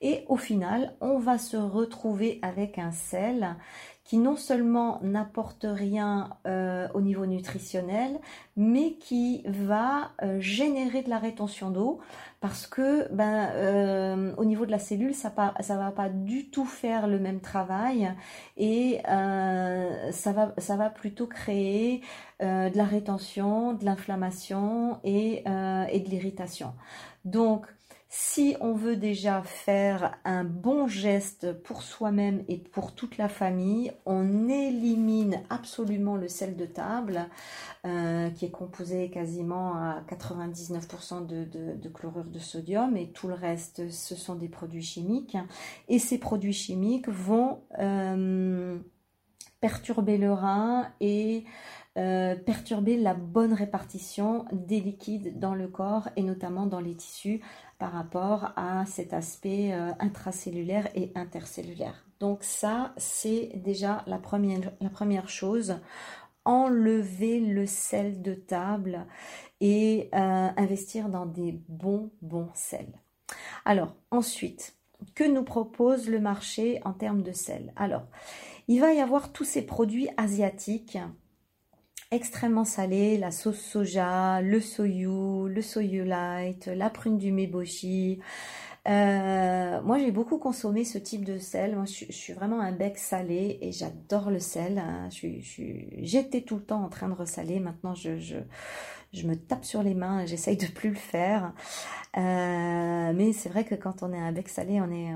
Et 0.01 0.25
au 0.27 0.37
final, 0.37 0.93
on 1.01 1.17
va 1.17 1.39
se 1.39 1.57
retrouver 1.57 2.39
avec 2.43 2.77
un 2.77 2.91
sel 2.91 3.55
qui 4.07 4.17
non 4.17 4.37
seulement 4.37 5.01
n'apporte 5.03 5.65
rien 5.69 6.29
euh, 6.47 6.87
au 6.93 7.01
niveau 7.01 7.25
nutritionnel, 7.25 8.17
mais 8.55 8.93
qui 8.93 9.43
va 9.45 10.11
euh, 10.23 10.39
générer 10.39 11.03
de 11.03 11.09
la 11.09 11.19
rétention 11.19 11.71
d'eau 11.71 11.99
parce 12.39 12.67
que 12.67 13.11
ben, 13.13 13.49
euh, 13.55 14.33
au 14.37 14.45
niveau 14.45 14.65
de 14.65 14.71
la 14.71 14.79
cellule, 14.79 15.13
ça 15.13 15.33
ne 15.35 15.77
va 15.77 15.91
pas 15.91 16.07
du 16.07 16.49
tout 16.49 16.63
faire 16.63 17.07
le 17.07 17.19
même 17.19 17.41
travail 17.41 18.13
et 18.55 19.01
ça, 19.03 20.31
va, 20.31 20.53
ça 20.57 20.77
va 20.77 20.89
plutôt 20.89 21.27
créer 21.27 22.01
de 22.39 22.77
la 22.77 22.85
rétention, 22.85 23.73
de 23.73 23.83
l'inflammation 23.83 24.99
et, 25.03 25.39
et 25.39 25.99
de 25.99 26.09
l'irritation. 26.09 26.73
Donc, 27.25 27.65
si 28.09 28.55
on 28.61 28.73
veut 28.73 28.95
déjà 28.95 29.41
faire 29.43 30.17
un 30.23 30.45
bon 30.45 30.87
geste 30.87 31.51
pour 31.63 31.81
soi-même 31.83 32.43
et 32.47 32.57
pour 32.57 32.95
toute 32.95 33.17
la 33.17 33.27
famille, 33.27 33.91
on 34.05 34.47
élimine 34.47 35.41
absolument 35.49 36.15
le 36.15 36.29
sel 36.29 36.55
de 36.55 36.65
table, 36.65 37.27
euh, 37.85 38.29
qui 38.29 38.45
est 38.45 38.51
composé 38.51 39.09
quasiment 39.09 39.75
à 39.75 40.01
99% 40.09 41.25
de, 41.25 41.89
chlorure 41.89 42.23
de 42.23 42.39
sodium, 42.39 42.95
et 42.95 43.11
tout 43.11 43.27
le 43.27 43.33
reste, 43.33 43.89
ce 43.91 44.15
sont 44.15 44.35
des 44.35 44.49
produits 44.49 44.83
chimiques. 44.83 45.37
Et 45.89 45.99
ces 45.99 46.17
produits 46.17 46.53
chimiques 46.53 47.09
vont 47.09 47.63
euh, 47.77 48.79
perturber 49.59 50.17
le 50.17 50.31
rein 50.31 50.87
et 51.01 51.43
euh, 51.97 52.35
perturber 52.35 52.95
la 52.95 53.15
bonne 53.15 53.53
répartition 53.53 54.45
des 54.51 54.79
liquides 54.79 55.39
dans 55.39 55.55
le 55.55 55.67
corps 55.67 56.09
et 56.15 56.21
notamment 56.21 56.67
dans 56.67 56.79
les 56.79 56.95
tissus 56.95 57.41
par 57.77 57.91
rapport 57.91 58.51
à 58.55 58.85
cet 58.85 59.13
aspect 59.13 59.73
euh, 59.73 59.91
intracellulaire 59.99 60.89
et 60.95 61.11
intercellulaire. 61.15 62.05
Donc 62.19 62.43
ça, 62.43 62.93
c'est 62.97 63.51
déjà 63.55 64.03
la 64.07 64.17
première, 64.17 65.29
chose. 65.29 65.79
Enlever 66.45 67.39
le 67.39 67.65
sel 67.65 68.21
de 68.21 68.33
table 68.33 69.05
et 69.59 70.09
euh, 70.13 70.47
investir 70.55 71.09
dans 71.09 71.25
des 71.25 71.59
bons, 71.67 72.09
bons 72.21 72.49
sels. 72.53 73.01
Alors, 73.65 73.95
ensuite, 74.11 74.75
que 75.13 75.25
nous 75.25 75.43
propose 75.43 76.07
le 76.07 76.19
marché 76.19 76.79
en 76.85 76.93
termes 76.93 77.21
de 77.21 77.33
sel? 77.33 77.73
Alors, 77.75 78.07
il 78.67 78.79
va 78.79 78.93
y 78.93 79.01
avoir 79.01 79.31
tous 79.31 79.43
ces 79.43 79.65
produits 79.65 80.09
asiatiques 80.17 80.97
extrêmement 82.11 82.65
salé, 82.65 83.17
la 83.17 83.31
sauce 83.31 83.59
soja, 83.59 84.41
le 84.41 84.61
soyu, 84.61 85.47
le 85.49 85.61
soyu 85.61 86.03
light, 86.05 86.67
la 86.67 86.89
prune 86.89 87.17
du 87.17 87.31
meboshi. 87.31 88.19
Euh, 88.87 89.81
moi, 89.81 89.99
j'ai 89.99 90.11
beaucoup 90.11 90.37
consommé 90.37 90.85
ce 90.85 90.97
type 90.97 91.25
de 91.25 91.37
sel. 91.39 91.75
Moi, 91.75 91.85
je, 91.85 92.11
suis 92.11 92.33
vraiment 92.33 92.61
un 92.61 92.71
bec 92.71 92.97
salé 92.97 93.57
et 93.61 93.73
j'adore 93.73 94.31
le 94.31 94.39
sel. 94.39 94.77
Hein. 94.77 95.09
J'étais 95.11 96.41
tout 96.41 96.55
le 96.55 96.63
temps 96.63 96.83
en 96.83 96.89
train 96.89 97.09
de 97.09 97.13
ressaler. 97.13 97.59
Maintenant, 97.59 97.95
je, 97.95 98.37
je, 99.13 99.27
me 99.27 99.35
tape 99.35 99.65
sur 99.65 99.83
les 99.83 99.93
mains, 99.93 100.25
j'essaye 100.25 100.57
de 100.57 100.67
plus 100.67 100.89
le 100.89 100.95
faire. 100.95 101.53
Euh, 102.17 103.13
mais 103.13 103.33
c'est 103.33 103.49
vrai 103.49 103.63
que 103.63 103.75
quand 103.75 104.01
on 104.03 104.11
est 104.11 104.19
un 104.19 104.31
bec 104.31 104.49
salé, 104.49 104.81
on 104.81 104.91
est, 104.91 105.13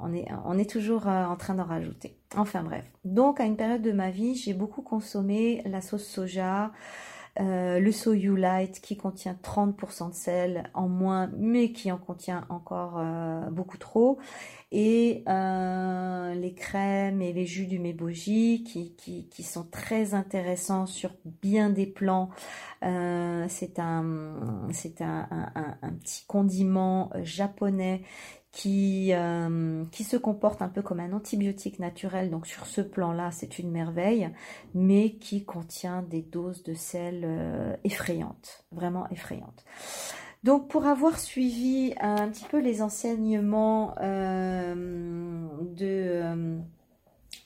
on 0.00 0.12
est, 0.12 0.26
on 0.44 0.58
est 0.58 0.68
toujours 0.68 1.06
euh, 1.06 1.24
en 1.24 1.36
train 1.36 1.54
d'en 1.54 1.64
rajouter. 1.64 2.16
Enfin 2.36 2.62
bref. 2.62 2.84
Donc 3.04 3.40
à 3.40 3.44
une 3.44 3.56
période 3.56 3.82
de 3.82 3.92
ma 3.92 4.10
vie, 4.10 4.34
j'ai 4.34 4.54
beaucoup 4.54 4.82
consommé 4.82 5.62
la 5.66 5.80
sauce 5.80 6.06
soja, 6.06 6.72
euh, 7.40 7.80
le 7.80 7.92
soyu 7.92 8.36
light 8.36 8.80
qui 8.82 8.98
contient 8.98 9.38
30% 9.42 10.10
de 10.10 10.14
sel 10.14 10.70
en 10.74 10.86
moins, 10.88 11.30
mais 11.38 11.72
qui 11.72 11.90
en 11.90 11.96
contient 11.96 12.44
encore 12.50 12.98
euh, 12.98 13.48
beaucoup 13.50 13.78
trop, 13.78 14.18
et 14.70 15.24
euh, 15.28 16.34
les 16.34 16.52
crèmes 16.52 17.22
et 17.22 17.32
les 17.32 17.46
jus 17.46 17.66
du 17.66 17.78
meboji 17.78 18.64
qui, 18.64 19.42
sont 19.42 19.64
très 19.64 20.12
intéressants 20.14 20.86
sur 20.86 21.10
bien 21.42 21.70
des 21.70 21.86
plans. 21.86 22.28
c'est 22.82 23.48
c'est 23.48 25.00
un, 25.00 25.26
petit 26.00 26.24
condiment 26.26 27.10
japonais 27.22 28.02
qui, 28.52 29.12
euh, 29.14 29.84
qui 29.90 30.04
se 30.04 30.18
comporte 30.18 30.60
un 30.60 30.68
peu 30.68 30.82
comme 30.82 31.00
un 31.00 31.12
antibiotique 31.12 31.78
naturel. 31.78 32.30
Donc 32.30 32.46
sur 32.46 32.66
ce 32.66 32.82
plan-là, 32.82 33.30
c'est 33.32 33.58
une 33.58 33.70
merveille, 33.70 34.30
mais 34.74 35.14
qui 35.14 35.44
contient 35.44 36.02
des 36.02 36.20
doses 36.20 36.62
de 36.62 36.74
sel 36.74 37.22
euh, 37.24 37.74
effrayantes, 37.82 38.64
vraiment 38.70 39.08
effrayantes. 39.10 39.64
Donc 40.44 40.68
pour 40.68 40.86
avoir 40.86 41.18
suivi 41.18 41.94
un 42.00 42.28
petit 42.28 42.44
peu 42.44 42.60
les 42.60 42.82
enseignements 42.82 43.94
euh, 44.00 45.46
de, 45.62 46.58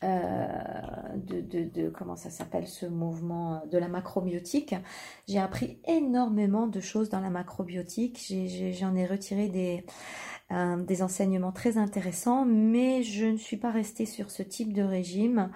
de, 0.03 1.41
de, 1.41 1.65
de, 1.65 1.89
comment 1.89 2.17
ça 2.17 2.31
s'appelle 2.31 2.67
ce 2.67 2.87
mouvement 2.87 3.63
de 3.71 3.79
la 3.79 3.89
macrobiotique, 3.89 4.75
j'ai 5.27 5.39
appris 5.39 5.79
énormément 5.87 6.67
de 6.67 6.81
choses 6.81 7.09
dans 7.09 7.21
la 7.21 7.31
macrobiotique. 7.31 8.33
J'en 8.79 8.95
ai, 8.95 9.03
ai 9.03 9.07
retiré 9.07 9.49
des 9.49 9.85
euh, 10.53 10.77
des 10.77 11.03
enseignements 11.03 11.51
très 11.51 11.77
intéressants, 11.77 12.45
mais 12.45 13.03
je 13.03 13.27
ne 13.27 13.37
suis 13.37 13.57
pas 13.57 13.73
restée 13.73 14.07
sur 14.07 14.31
ce 14.31 14.45
type 14.45 14.73
de 14.73 14.83
régime. 14.83 15.51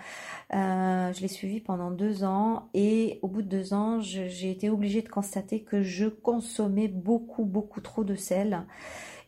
Euh, 0.53 1.13
je 1.13 1.21
l'ai 1.21 1.29
suivi 1.29 1.61
pendant 1.61 1.93
deux 1.93 2.25
ans 2.25 2.69
et 2.75 3.21
au 3.23 3.29
bout 3.29 3.43
de 3.43 3.47
deux 3.47 3.73
ans, 3.73 4.01
j'ai 4.01 4.51
été 4.51 4.69
obligée 4.69 5.03
de 5.03 5.09
constater 5.09 5.63
que 5.63 5.81
je 5.81 6.07
consommais 6.07 6.89
beaucoup, 6.89 7.45
beaucoup 7.45 7.81
trop 7.81 8.03
de 8.03 8.17
sel. 8.17 8.67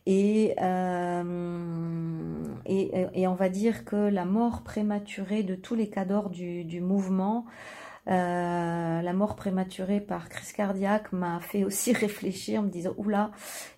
Et, 0.05 0.53
euh, 0.61 2.43
et, 2.65 3.27
on 3.27 3.35
va 3.35 3.49
dire 3.49 3.85
que 3.85 3.95
la 3.95 4.25
mort 4.25 4.63
prématurée 4.63 5.43
de 5.43 5.55
tous 5.55 5.75
les 5.75 5.89
cadors 5.89 6.29
du, 6.29 6.65
du 6.65 6.81
mouvement 6.81 7.45
euh, 8.09 9.01
la 9.01 9.13
mort 9.13 9.37
prématurée 9.37 10.01
par 10.01 10.27
crise 10.27 10.51
cardiaque 10.51 11.13
m'a 11.13 11.39
fait 11.39 11.63
aussi 11.63 11.93
réfléchir 11.93 12.59
en 12.59 12.63
me 12.63 12.69
disant 12.69 12.93
oula, 12.97 13.31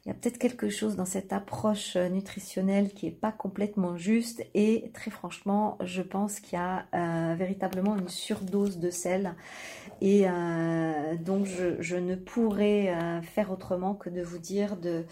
il 0.06 0.10
y 0.10 0.12
a 0.12 0.14
peut-être 0.14 0.38
quelque 0.38 0.70
chose 0.70 0.96
dans 0.96 1.06
cette 1.06 1.34
approche 1.34 1.96
euh, 1.96 2.10
nutritionnelle 2.10 2.94
qui 2.94 3.08
est 3.08 3.12
pas 3.12 3.32
complètement 3.32 3.98
juste 3.98 4.46
et 4.54 4.92
très 4.94 5.10
franchement, 5.10 5.78
je 5.84 6.02
pense 6.02 6.40
qu'il 6.40 6.60
y 6.60 6.62
a 6.62 6.86
euh, 6.94 7.36
véritablement 7.36 7.98
une 7.98 8.10
surdose 8.10 8.78
de 8.78 8.92
sel 8.92 9.36
et 10.02 10.26
donc 11.22 11.46
je, 11.46 11.96
ne 11.96 12.16
pourrais 12.16 13.22
faire 13.24 13.50
autrement 13.52 13.94
que 13.94 14.10
de 14.10 14.22
vous 14.22 14.40
dire 14.40 14.76
de, 14.76 15.06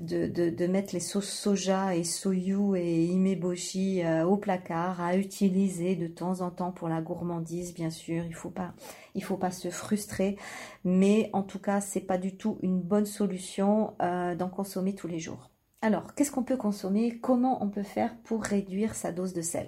de, 0.00 0.66
mettre 0.66 0.94
les 0.94 1.00
sauces 1.00 1.28
soja 1.28 1.94
et 1.94 2.02
soyu 2.02 2.74
et 2.76 3.04
imeboshi 3.04 4.02
au 4.26 4.38
placard 4.38 5.02
à 5.02 5.16
utiliser 5.16 5.96
de 5.96 6.06
temps 6.06 6.40
en 6.40 6.50
temps 6.50 6.72
pour 6.72 6.88
la 6.88 7.02
gourmandise 7.02 7.74
bien 7.74 7.90
sûr, 7.90 8.24
il 8.24 8.34
faut 8.34 8.50
pas, 8.50 8.72
il 9.14 9.22
faut 9.22 9.36
pas 9.36 9.50
se 9.50 9.68
frustrer, 9.68 10.36
mais 10.84 11.30
en 11.32 11.42
tout 11.42 11.58
cas, 11.58 11.80
c'est 11.80 12.00
pas 12.00 12.18
du 12.18 12.36
tout 12.36 12.58
une 12.62 12.80
bonne 12.80 13.06
solution 13.06 13.94
euh, 14.00 14.31
d'en 14.36 14.48
consommer 14.48 14.94
tous 14.94 15.08
les 15.08 15.18
jours. 15.18 15.50
Alors, 15.80 16.14
qu'est-ce 16.14 16.30
qu'on 16.30 16.44
peut 16.44 16.56
consommer? 16.56 17.18
Comment 17.18 17.62
on 17.62 17.68
peut 17.68 17.82
faire 17.82 18.16
pour 18.24 18.42
réduire 18.42 18.94
sa 18.94 19.12
dose 19.12 19.32
de 19.32 19.42
sel? 19.42 19.66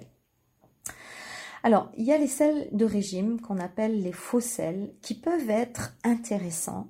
Alors, 1.63 1.91
il 1.97 2.05
y 2.05 2.13
a 2.13 2.17
les 2.17 2.27
sels 2.27 2.69
de 2.71 2.85
régime 2.85 3.41
qu'on 3.41 3.57
appelle 3.57 4.01
les 4.01 4.11
faux 4.11 4.39
sels 4.39 4.93
qui 5.01 5.15
peuvent 5.15 5.49
être 5.49 5.95
intéressants 6.03 6.89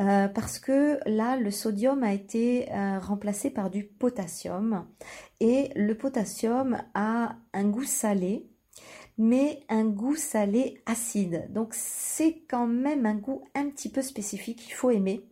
euh, 0.00 0.26
parce 0.28 0.58
que 0.58 0.98
là, 1.06 1.36
le 1.36 1.50
sodium 1.50 2.02
a 2.02 2.12
été 2.12 2.72
euh, 2.72 2.98
remplacé 2.98 3.50
par 3.50 3.70
du 3.70 3.84
potassium 3.84 4.86
et 5.40 5.70
le 5.76 5.96
potassium 5.96 6.78
a 6.94 7.36
un 7.52 7.64
goût 7.64 7.84
salé 7.84 8.48
mais 9.18 9.60
un 9.68 9.84
goût 9.84 10.16
salé 10.16 10.82
acide. 10.86 11.46
Donc 11.50 11.74
c'est 11.74 12.42
quand 12.48 12.66
même 12.66 13.06
un 13.06 13.14
goût 13.14 13.44
un 13.54 13.68
petit 13.68 13.90
peu 13.90 14.02
spécifique, 14.02 14.66
il 14.68 14.72
faut 14.72 14.90
aimer. 14.90 15.28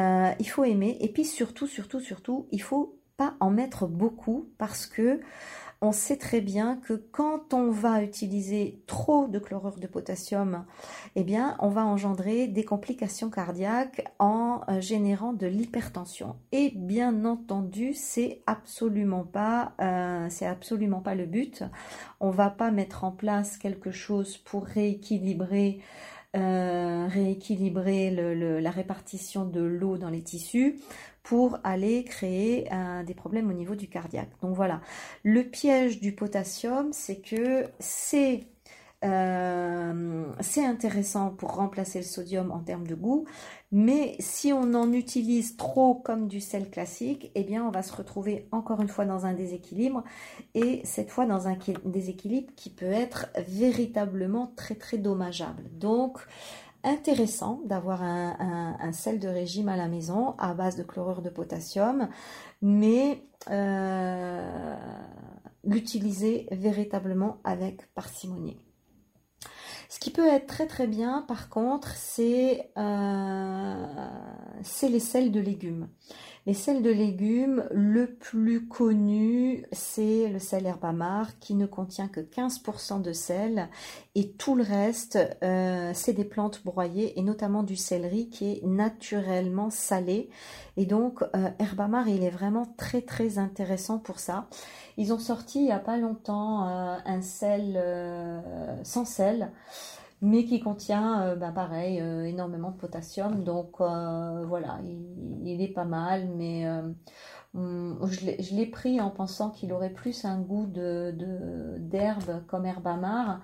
Euh, 0.00 0.32
il 0.38 0.48
faut 0.48 0.64
aimer 0.64 0.96
et 1.00 1.08
puis 1.08 1.24
surtout, 1.24 1.66
surtout, 1.66 2.00
surtout, 2.00 2.46
il 2.50 2.62
faut 2.62 2.98
pas 3.16 3.34
en 3.40 3.50
mettre 3.50 3.86
beaucoup 3.86 4.48
parce 4.58 4.86
que 4.86 5.20
on 5.82 5.92
sait 5.92 6.18
très 6.18 6.42
bien 6.42 6.76
que 6.76 6.92
quand 6.92 7.54
on 7.54 7.70
va 7.70 8.02
utiliser 8.02 8.82
trop 8.86 9.28
de 9.28 9.38
chlorure 9.38 9.78
de 9.78 9.86
potassium, 9.86 10.66
eh 11.16 11.24
bien, 11.24 11.56
on 11.60 11.70
va 11.70 11.86
engendrer 11.86 12.48
des 12.48 12.64
complications 12.64 13.30
cardiaques 13.30 14.04
en 14.18 14.60
euh, 14.68 14.82
générant 14.82 15.32
de 15.32 15.46
l'hypertension. 15.46 16.36
Et 16.52 16.72
bien 16.76 17.24
entendu, 17.24 17.94
c'est 17.94 18.42
absolument 18.46 19.24
pas, 19.24 19.72
euh, 19.80 20.26
c'est 20.28 20.46
absolument 20.46 21.00
pas 21.00 21.14
le 21.14 21.24
but. 21.24 21.64
On 22.20 22.30
va 22.30 22.50
pas 22.50 22.70
mettre 22.70 23.04
en 23.04 23.10
place 23.10 23.56
quelque 23.56 23.90
chose 23.90 24.36
pour 24.36 24.66
rééquilibrer 24.66 25.80
euh, 26.36 27.06
rééquilibrer 27.08 28.10
la 28.60 28.70
répartition 28.70 29.44
de 29.44 29.60
l'eau 29.60 29.98
dans 29.98 30.10
les 30.10 30.22
tissus 30.22 30.80
pour 31.22 31.58
aller 31.64 32.04
créer 32.04 32.68
des 33.06 33.14
problèmes 33.14 33.50
au 33.50 33.52
niveau 33.52 33.74
du 33.74 33.88
cardiaque. 33.88 34.30
Donc 34.42 34.54
voilà, 34.54 34.80
le 35.22 35.42
piège 35.42 36.00
du 36.00 36.12
potassium, 36.12 36.92
c'est 36.92 37.20
que 37.20 37.66
c'est 37.78 38.46
euh, 39.02 40.26
c'est 40.40 40.64
intéressant 40.64 41.30
pour 41.30 41.54
remplacer 41.54 41.98
le 41.98 42.04
sodium 42.04 42.50
en 42.50 42.60
termes 42.60 42.86
de 42.86 42.94
goût, 42.94 43.24
mais 43.72 44.16
si 44.18 44.52
on 44.52 44.74
en 44.74 44.92
utilise 44.92 45.56
trop 45.56 45.94
comme 45.94 46.28
du 46.28 46.40
sel 46.40 46.68
classique, 46.70 47.30
eh 47.34 47.44
bien 47.44 47.64
on 47.64 47.70
va 47.70 47.82
se 47.82 47.94
retrouver 47.94 48.46
encore 48.52 48.82
une 48.82 48.88
fois 48.88 49.06
dans 49.06 49.24
un 49.24 49.32
déséquilibre, 49.32 50.04
et 50.54 50.82
cette 50.84 51.10
fois 51.10 51.24
dans 51.24 51.48
un 51.48 51.56
déséquilibre 51.84 52.52
qui 52.56 52.68
peut 52.68 52.92
être 52.92 53.28
véritablement 53.48 54.52
très 54.54 54.74
très 54.74 54.98
dommageable. 54.98 55.70
Donc 55.72 56.18
intéressant 56.82 57.60
d'avoir 57.64 58.02
un, 58.02 58.92
sel 58.92 59.18
de 59.18 59.28
régime 59.28 59.68
à 59.68 59.76
la 59.76 59.88
maison 59.88 60.34
à 60.38 60.54
base 60.54 60.76
de 60.76 60.82
chlorure 60.82 61.22
de 61.22 61.30
potassium, 61.30 62.08
mais 62.62 63.22
euh, 63.50 64.76
l'utiliser 65.64 66.48
véritablement 66.50 67.38
avec 67.44 67.92
parcimonie. 67.94 68.58
Ce 69.90 69.98
qui 69.98 70.10
peut 70.10 70.28
être 70.28 70.46
très 70.46 70.68
très 70.68 70.86
bien 70.86 71.22
par 71.26 71.48
contre, 71.48 71.92
c'est 71.96 72.70
euh, 72.78 73.86
les 74.82 75.00
sels 75.00 75.32
de 75.32 75.40
légumes. 75.40 75.88
Les 76.46 76.54
sels 76.54 76.82
de 76.82 76.90
légumes, 76.90 77.66
le 77.70 78.14
plus 78.14 78.66
connu, 78.66 79.66
c'est 79.72 80.26
le 80.28 80.38
sel 80.38 80.64
herbamar 80.64 81.38
qui 81.38 81.54
ne 81.54 81.66
contient 81.66 82.08
que 82.08 82.20
15% 82.20 83.02
de 83.02 83.12
sel 83.12 83.68
et 84.14 84.32
tout 84.32 84.54
le 84.54 84.62
reste, 84.62 85.18
euh, 85.44 85.90
c'est 85.94 86.14
des 86.14 86.24
plantes 86.24 86.64
broyées 86.64 87.18
et 87.18 87.22
notamment 87.22 87.62
du 87.62 87.76
céleri 87.76 88.30
qui 88.30 88.52
est 88.52 88.64
naturellement 88.64 89.68
salé. 89.68 90.30
Et 90.78 90.86
donc, 90.86 91.22
euh, 91.36 91.50
herbamar, 91.58 92.08
il 92.08 92.24
est 92.24 92.30
vraiment 92.30 92.74
très 92.78 93.02
très 93.02 93.36
intéressant 93.36 93.98
pour 93.98 94.18
ça. 94.18 94.48
Ils 94.96 95.12
ont 95.12 95.18
sorti 95.18 95.58
il 95.58 95.64
n'y 95.66 95.72
a 95.72 95.78
pas 95.78 95.98
longtemps 95.98 96.66
euh, 96.66 96.96
un 97.04 97.20
sel 97.20 97.78
sans 98.82 99.04
sel 99.04 99.52
mais 100.22 100.44
qui 100.44 100.60
contient, 100.60 101.22
euh, 101.22 101.36
bah, 101.36 101.50
pareil, 101.52 102.00
euh, 102.00 102.24
énormément 102.24 102.70
de 102.70 102.76
potassium. 102.76 103.42
Donc 103.44 103.80
euh, 103.80 104.44
voilà, 104.46 104.78
il, 105.44 105.62
est 105.62 105.68
pas 105.72 105.84
mal, 105.84 106.28
mais 106.36 106.66
je 107.52 108.54
l'ai 108.54 108.66
pris 108.66 109.00
en 109.00 109.10
pensant 109.10 109.50
qu'il 109.50 109.72
aurait 109.72 109.90
plus 109.90 110.24
un 110.24 110.40
goût 110.40 110.66
d'herbe 110.66 112.46
comme 112.46 112.64
herbe 112.64 112.86
amare, 112.86 113.40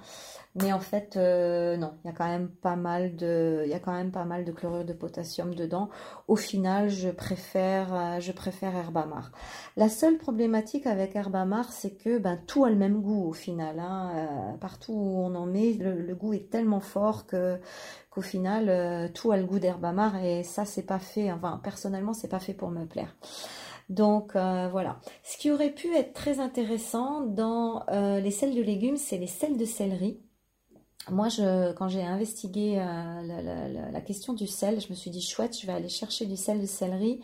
mais 0.54 0.72
en 0.72 0.78
fait 0.78 1.16
non, 1.16 1.94
il 2.04 2.08
y 2.08 2.10
a 2.10 2.12
quand 2.12 2.28
même 2.28 2.48
pas 2.48 2.76
mal 2.76 3.16
de, 3.16 3.66
chlorure 4.52 4.84
de 4.84 4.92
potassium 4.92 5.54
dedans. 5.54 5.90
Au 6.28 6.36
final, 6.36 6.88
je 6.88 7.08
préfère, 7.08 8.20
je 8.20 8.32
herbe 8.62 8.96
amare. 8.96 9.32
La 9.76 9.88
seule 9.88 10.18
problématique 10.18 10.86
avec 10.86 11.16
herbe 11.16 11.34
amare, 11.34 11.72
c'est 11.72 11.96
que 11.96 12.18
ben 12.18 12.38
tout 12.46 12.64
a 12.64 12.70
le 12.70 12.76
même 12.76 13.00
goût 13.00 13.28
au 13.28 13.32
final. 13.32 13.80
Hein. 13.80 14.56
partout 14.60 14.92
où 14.92 15.18
on 15.18 15.34
en 15.34 15.46
met, 15.46 15.72
le, 15.72 16.14
goût 16.14 16.32
est 16.32 16.48
tellement 16.48 16.80
fort 16.80 17.26
que 17.26 17.58
qu'au 18.10 18.22
final 18.22 19.12
tout 19.12 19.32
a 19.32 19.36
le 19.36 19.44
goût 19.44 19.58
d'herbe 19.58 19.84
amare 19.84 20.16
et 20.24 20.44
ça 20.44 20.64
c'est 20.64 20.84
pas 20.84 21.00
fait. 21.00 21.32
Enfin 21.32 21.60
personnellement, 21.62 22.14
c'est 22.14 22.28
pas 22.28 22.38
fait 22.38 22.54
pour 22.54 22.70
me 22.70 22.84
plaire. 22.84 23.14
Donc 23.88 24.34
euh, 24.34 24.68
voilà. 24.70 25.00
Ce 25.22 25.38
qui 25.38 25.50
aurait 25.50 25.70
pu 25.70 25.94
être 25.94 26.12
très 26.12 26.40
intéressant 26.40 27.20
dans 27.20 27.84
euh, 27.88 28.20
les 28.20 28.30
sels 28.30 28.54
de 28.54 28.62
légumes, 28.62 28.96
c'est 28.96 29.18
les 29.18 29.26
sels 29.28 29.56
de 29.56 29.64
céleri. 29.64 30.20
Moi, 31.08 31.28
quand 31.76 31.88
j'ai 31.88 32.02
investigué 32.02 32.80
euh, 32.80 33.92
la, 33.92 34.00
question 34.00 34.32
du 34.32 34.48
sel, 34.48 34.80
je 34.80 34.88
me 34.90 34.94
suis 34.96 35.10
dit 35.10 35.20
chouette, 35.22 35.56
je 35.56 35.64
vais 35.64 35.72
aller 35.72 35.88
chercher 35.88 36.26
du 36.26 36.36
sel 36.36 36.60
de 36.60 36.66
céleri. 36.66 37.20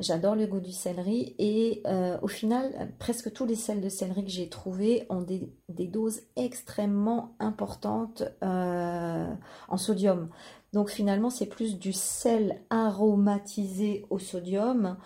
J'adore 0.00 0.34
le 0.34 0.48
goût 0.48 0.58
du 0.58 0.72
céleri 0.72 1.36
et 1.38 1.84
au 2.22 2.26
final, 2.26 2.92
presque 2.98 3.32
tous 3.32 3.46
les 3.46 3.54
sels 3.54 3.80
de 3.80 3.88
céleri 3.88 4.24
que 4.24 4.30
j'ai 4.32 4.48
trouvés 4.48 5.06
ont 5.10 5.22
des, 5.22 5.48
doses 5.86 6.22
extrêmement 6.34 7.36
importantes 7.38 8.24
en 8.42 9.76
sodium. 9.76 10.28
Donc 10.72 10.90
finalement, 10.90 11.30
c'est 11.30 11.46
plus 11.46 11.78
du 11.78 11.92
sel 11.92 12.62
aromatisé 12.68 14.04
au 14.10 14.18
sodium 14.18 14.96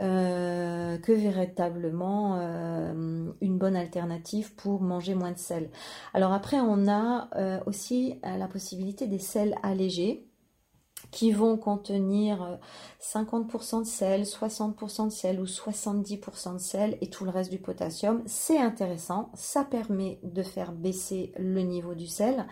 euh, 0.00 0.98
que 0.98 1.12
véritablement 1.12 2.36
euh, 2.40 3.30
une 3.40 3.58
bonne 3.58 3.76
alternative 3.76 4.52
pour 4.56 4.82
manger 4.82 5.14
moins 5.14 5.30
de 5.30 5.38
sel. 5.38 5.70
Alors 6.14 6.32
après, 6.32 6.58
on 6.58 6.88
a 6.88 7.28
euh, 7.36 7.60
aussi 7.66 8.18
la 8.24 8.48
possibilité 8.48 9.06
des 9.06 9.20
sels 9.20 9.54
allégés 9.62 10.26
qui 11.12 11.30
vont 11.30 11.56
contenir 11.56 12.58
50% 13.00 13.82
de 13.82 13.86
sel, 13.86 14.22
60% 14.22 15.06
de 15.06 15.12
sel 15.12 15.38
ou 15.38 15.44
70% 15.44 16.54
de 16.54 16.58
sel 16.58 16.98
et 17.00 17.08
tout 17.08 17.24
le 17.24 17.30
reste 17.30 17.52
du 17.52 17.58
potassium. 17.58 18.22
C'est 18.26 18.58
intéressant, 18.58 19.30
ça 19.34 19.62
permet 19.62 20.18
de 20.24 20.42
faire 20.42 20.72
baisser 20.72 21.32
le 21.36 21.60
niveau 21.60 21.94
du 21.94 22.08
sel 22.08 22.46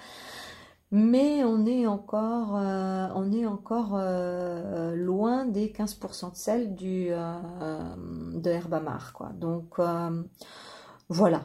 mais 0.92 1.42
on 1.42 1.64
est 1.64 1.86
encore, 1.86 2.54
euh, 2.54 3.08
on 3.14 3.32
est 3.32 3.46
encore 3.46 3.94
euh, 3.94 4.94
loin 4.94 5.46
des 5.46 5.68
15% 5.72 6.32
de 6.32 6.36
sel 6.36 6.74
du, 6.74 7.06
euh, 7.10 7.96
de 8.34 8.50
Herbamar. 8.50 9.14
Quoi. 9.14 9.30
Donc 9.30 9.80
voilà, 11.08 11.44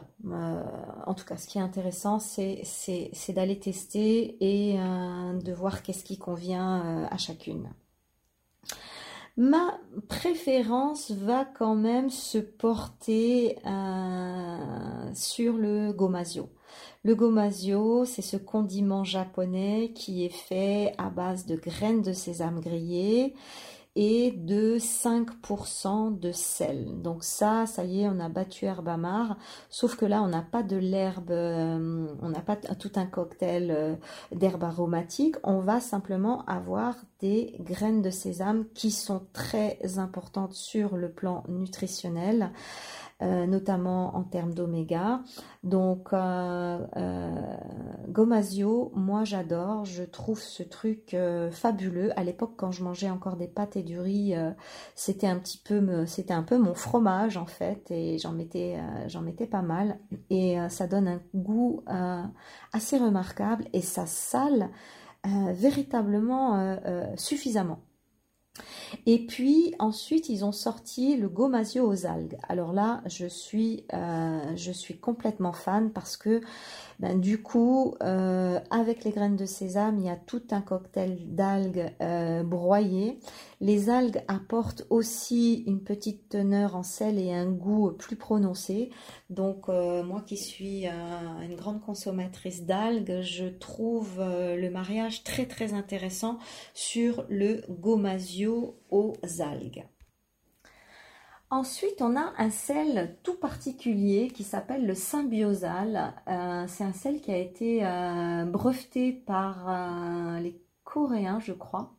en 1.06 1.14
tout 1.14 1.24
cas 1.24 1.36
ce 1.36 1.46
qui 1.46 1.58
est 1.58 1.62
intéressant 1.62 2.20
c'est, 2.20 2.62
c'est 2.64 3.32
d'aller 3.32 3.58
tester 3.58 4.36
et 4.40 4.78
de 4.78 5.52
voir 5.52 5.82
qu'est-ce 5.82 6.04
qui 6.04 6.18
convient 6.18 7.06
à 7.10 7.16
chacune. 7.18 7.68
Ma 9.36 9.78
préférence 10.08 11.10
va 11.10 11.44
quand 11.44 11.74
même 11.74 12.10
se 12.10 12.38
porter 12.38 13.56
sur 15.14 15.54
le 15.54 15.92
gomasio. 15.92 16.48
Le 17.04 17.14
gomasio, 17.14 18.04
c'est 18.04 18.22
ce 18.22 18.36
condiment 18.36 19.04
japonais 19.04 19.92
qui 19.94 20.24
est 20.24 20.34
fait 20.34 20.94
à 20.98 21.10
base 21.10 21.46
de 21.46 21.54
graines 21.54 22.02
de 22.02 22.12
sésame 22.12 22.60
grillées 22.60 23.34
et 24.00 24.32
de 24.32 24.78
5% 24.78 26.18
de 26.18 26.32
sel. 26.32 27.00
Donc 27.02 27.24
ça, 27.24 27.66
ça 27.66 27.84
y 27.84 28.02
est, 28.02 28.08
on 28.08 28.20
a 28.20 28.28
battu 28.28 28.64
herbe 28.64 28.88
amare, 28.88 29.36
sauf 29.70 29.96
que 29.96 30.06
là, 30.06 30.22
on 30.22 30.28
n'a 30.28 30.42
pas 30.42 30.62
de 30.62 30.76
l'herbe, 30.76 31.30
euh, 31.30 32.06
on 32.22 32.28
n'a 32.28 32.40
pas 32.40 32.56
tout 32.56 32.92
un 32.94 33.06
cocktail 33.06 33.70
euh, 33.70 33.94
d'herbes 34.32 34.64
aromatiques, 34.64 35.36
on 35.42 35.58
va 35.58 35.80
simplement 35.80 36.44
avoir 36.46 36.94
des 37.20 37.56
graines 37.60 38.02
de 38.02 38.10
sésame 38.10 38.66
qui 38.74 38.92
sont 38.92 39.26
très 39.32 39.78
importantes 39.98 40.54
sur 40.54 40.96
le 40.96 41.10
plan 41.10 41.42
nutritionnel. 41.48 42.52
Euh, 43.20 43.46
notamment 43.46 44.16
en 44.16 44.22
termes 44.22 44.54
d'oméga. 44.54 45.24
Donc, 45.64 46.12
euh, 46.12 46.86
euh, 46.96 47.56
Gomasio, 48.06 48.92
moi 48.94 49.24
j'adore, 49.24 49.84
je 49.84 50.04
trouve 50.04 50.40
ce 50.40 50.62
truc 50.62 51.16
fabuleux. 51.50 52.16
À 52.16 52.22
l'époque, 52.22 52.52
quand 52.56 52.70
je 52.70 52.84
mangeais 52.84 53.10
encore 53.10 53.34
des 53.34 53.48
pâtes 53.48 53.74
et 53.74 53.82
du 53.82 53.98
riz, 53.98 54.36
c'était 54.94 55.26
un 55.26 55.36
petit 55.40 55.58
peu, 55.58 56.06
c'était 56.06 56.32
un 56.32 56.44
peu 56.44 56.58
mon 56.58 56.74
fromage 56.74 57.36
en 57.36 57.46
fait, 57.46 57.90
et 57.90 58.18
j'en 58.18 58.30
mettais, 58.30 58.78
j'en 59.08 59.22
mettais 59.22 59.46
pas 59.46 59.62
mal. 59.62 59.98
Et 60.30 60.56
ça 60.68 60.86
donne 60.86 61.08
un 61.08 61.20
goût 61.34 61.82
assez 62.72 62.98
remarquable 62.98 63.64
et 63.72 63.80
ça 63.80 64.06
sale 64.06 64.70
véritablement 65.24 66.78
suffisamment. 67.16 67.80
Et 69.06 69.26
puis 69.26 69.74
ensuite, 69.78 70.28
ils 70.28 70.44
ont 70.44 70.52
sorti 70.52 71.16
le 71.16 71.28
gomasio 71.28 71.86
aux 71.86 72.06
algues. 72.06 72.36
Alors 72.48 72.72
là, 72.72 73.02
je 73.06 73.26
suis, 73.26 73.84
euh, 73.92 74.56
je 74.56 74.72
suis 74.72 74.96
complètement 74.96 75.52
fan 75.52 75.90
parce 75.90 76.16
que 76.16 76.40
ben, 76.98 77.20
du 77.20 77.42
coup, 77.42 77.94
euh, 78.02 78.58
avec 78.70 79.04
les 79.04 79.12
graines 79.12 79.36
de 79.36 79.46
sésame, 79.46 79.98
il 79.98 80.06
y 80.06 80.10
a 80.10 80.16
tout 80.16 80.42
un 80.50 80.60
cocktail 80.60 81.18
d'algues 81.34 81.92
euh, 82.00 82.42
broyées. 82.42 83.20
Les 83.60 83.88
algues 83.88 84.22
apportent 84.28 84.84
aussi 84.90 85.64
une 85.66 85.82
petite 85.82 86.28
teneur 86.28 86.76
en 86.76 86.82
sel 86.82 87.18
et 87.18 87.32
un 87.32 87.50
goût 87.50 87.92
plus 87.92 88.16
prononcé. 88.16 88.90
Donc 89.30 89.68
moi 89.68 90.22
qui 90.26 90.36
suis 90.36 90.86
une 90.86 91.56
grande 91.56 91.80
consommatrice 91.80 92.64
d'algues, 92.64 93.20
je 93.22 93.46
trouve 93.46 94.18
le 94.18 94.68
mariage 94.70 95.24
très 95.24 95.46
très 95.46 95.74
intéressant 95.74 96.38
sur 96.74 97.24
le 97.28 97.62
gomasio 97.68 98.76
aux 98.90 99.14
algues. 99.40 99.84
Ensuite, 101.50 102.02
on 102.02 102.14
a 102.14 102.34
un 102.36 102.50
sel 102.50 103.16
tout 103.22 103.36
particulier 103.36 104.28
qui 104.28 104.44
s'appelle 104.44 104.86
le 104.86 104.94
symbiosal. 104.94 106.12
Euh, 106.28 106.64
c'est 106.68 106.84
un 106.84 106.92
sel 106.92 107.22
qui 107.22 107.32
a 107.32 107.38
été 107.38 107.86
euh, 107.86 108.44
breveté 108.44 109.12
par 109.12 109.64
euh, 109.66 110.40
les 110.40 110.60
Coréens, 110.84 111.40
je 111.40 111.54
crois. 111.54 111.94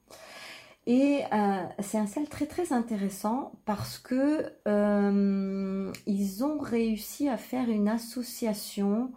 Et 0.86 1.22
c'est 1.80 2.00
un 2.00 2.08
sel 2.08 2.28
très 2.30 2.48
très 2.48 2.74
intéressant 2.74 3.52
parce 3.66 4.00
que 4.00 4.52
ils 6.08 6.44
ont 6.44 6.58
réussi 6.58 7.30
à 7.30 7.38
faire 7.38 7.70
une 7.70 7.88
association 7.88 9.12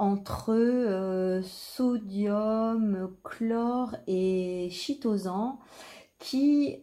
entre 0.00 1.40
sodium, 1.44 3.14
chlore 3.22 3.94
et 4.08 4.70
chitosan 4.72 5.60
qui, 6.18 6.76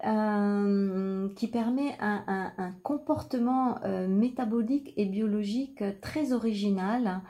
qui 1.36 1.48
permet 1.48 1.98
un, 2.00 2.74
comportement 2.84 3.80
métabolique 4.08 4.94
et 4.98 5.06
biologique 5.06 5.84
très 6.02 6.34
original. 6.34 7.22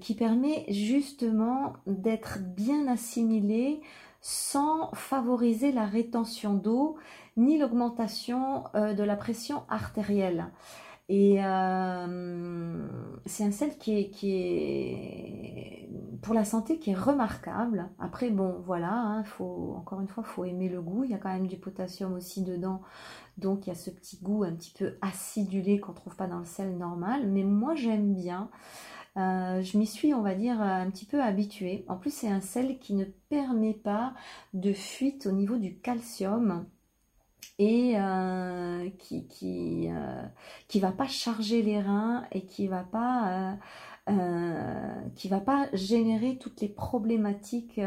qui 0.00 0.14
permet 0.14 0.64
justement 0.68 1.74
d'être 1.86 2.38
bien 2.56 2.86
assimilé 2.86 3.80
sans 4.20 4.90
favoriser 4.92 5.70
la 5.70 5.84
rétention 5.84 6.54
d'eau 6.54 6.96
ni 7.36 7.58
l'augmentation 7.58 8.64
euh, 8.74 8.92
de 8.92 9.04
la 9.04 9.14
pression 9.14 9.62
artérielle. 9.68 10.46
Et 11.08 11.36
euh, 11.44 12.88
c'est 13.26 13.44
un 13.44 13.52
sel 13.52 13.78
qui 13.78 13.92
est, 14.32 15.88
pour 16.22 16.34
la 16.34 16.44
santé 16.44 16.78
qui 16.78 16.90
est 16.90 16.96
remarquable. 16.96 17.88
Après, 18.00 18.30
bon, 18.30 18.60
voilà, 18.64 18.92
hein, 18.92 19.24
faut, 19.24 19.74
encore 19.76 20.00
une 20.00 20.08
fois, 20.08 20.24
il 20.26 20.30
faut 20.30 20.44
aimer 20.44 20.68
le 20.68 20.82
goût. 20.82 21.04
Il 21.04 21.10
y 21.10 21.14
a 21.14 21.18
quand 21.18 21.32
même 21.32 21.46
du 21.46 21.58
potassium 21.58 22.14
aussi 22.14 22.42
dedans. 22.42 22.82
Donc, 23.38 23.66
il 23.66 23.70
y 23.70 23.72
a 23.72 23.76
ce 23.76 23.90
petit 23.90 24.18
goût 24.20 24.42
un 24.42 24.52
petit 24.52 24.72
peu 24.76 24.96
acidulé 25.00 25.78
qu'on 25.78 25.92
ne 25.92 25.96
trouve 25.96 26.16
pas 26.16 26.26
dans 26.26 26.40
le 26.40 26.44
sel 26.44 26.76
normal. 26.76 27.28
Mais 27.28 27.44
moi, 27.44 27.76
j'aime 27.76 28.14
bien. 28.14 28.50
Euh, 29.16 29.62
je 29.62 29.78
m'y 29.78 29.86
suis, 29.86 30.12
on 30.12 30.22
va 30.22 30.34
dire, 30.34 30.60
un 30.60 30.90
petit 30.90 31.06
peu 31.06 31.22
habituée. 31.22 31.84
En 31.88 31.96
plus, 31.96 32.12
c'est 32.12 32.28
un 32.28 32.40
sel 32.40 32.78
qui 32.80 32.94
ne 32.94 33.04
permet 33.04 33.74
pas 33.74 34.12
de 34.54 34.72
fuite 34.72 35.26
au 35.26 35.32
niveau 35.32 35.56
du 35.56 35.78
calcium 35.78 36.66
et 37.58 37.94
euh, 37.96 38.88
qui 38.98 39.26
qui, 39.28 39.88
euh, 39.90 40.22
qui 40.68 40.80
va 40.80 40.92
pas 40.92 41.06
charger 41.08 41.62
les 41.62 41.80
reins 41.80 42.24
et 42.32 42.44
qui 42.46 42.68
va 42.68 42.84
pas 42.84 43.56
qui 45.16 45.28
va 45.28 45.40
pas 45.40 45.66
générer 45.72 46.38
toutes 46.38 46.60
les 46.60 46.68
problématiques 46.68 47.80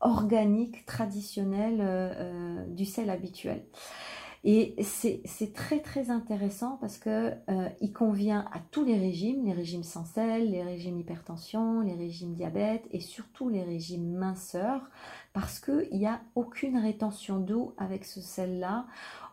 organiques 0.00 0.86
traditionnelles 0.86 2.66
du 2.68 2.86
sel 2.86 3.10
habituel. 3.10 3.66
Et 4.42 4.74
c'est 4.82 5.52
très 5.52 5.80
très 5.80 6.08
intéressant 6.10 6.78
parce 6.80 6.96
que 6.96 7.34
euh, 7.50 7.68
il 7.82 7.92
convient 7.92 8.46
à 8.54 8.60
tous 8.70 8.84
les 8.84 8.98
régimes, 8.98 9.44
les 9.44 9.52
régimes 9.52 9.82
sans 9.82 10.06
sel, 10.06 10.50
les 10.50 10.62
régimes 10.62 10.98
hypertension, 10.98 11.80
les 11.82 11.94
régimes 11.94 12.32
diabète 12.32 12.86
et 12.90 13.00
surtout 13.00 13.50
les 13.50 13.62
régimes 13.62 14.10
minceurs 14.16 14.88
parce 15.32 15.58
qu'il 15.60 15.98
n'y 15.98 16.06
a 16.06 16.20
aucune 16.34 16.76
rétention 16.76 17.38
d'eau 17.38 17.74
avec 17.78 18.04
ce 18.04 18.20
sel-là. 18.20 18.86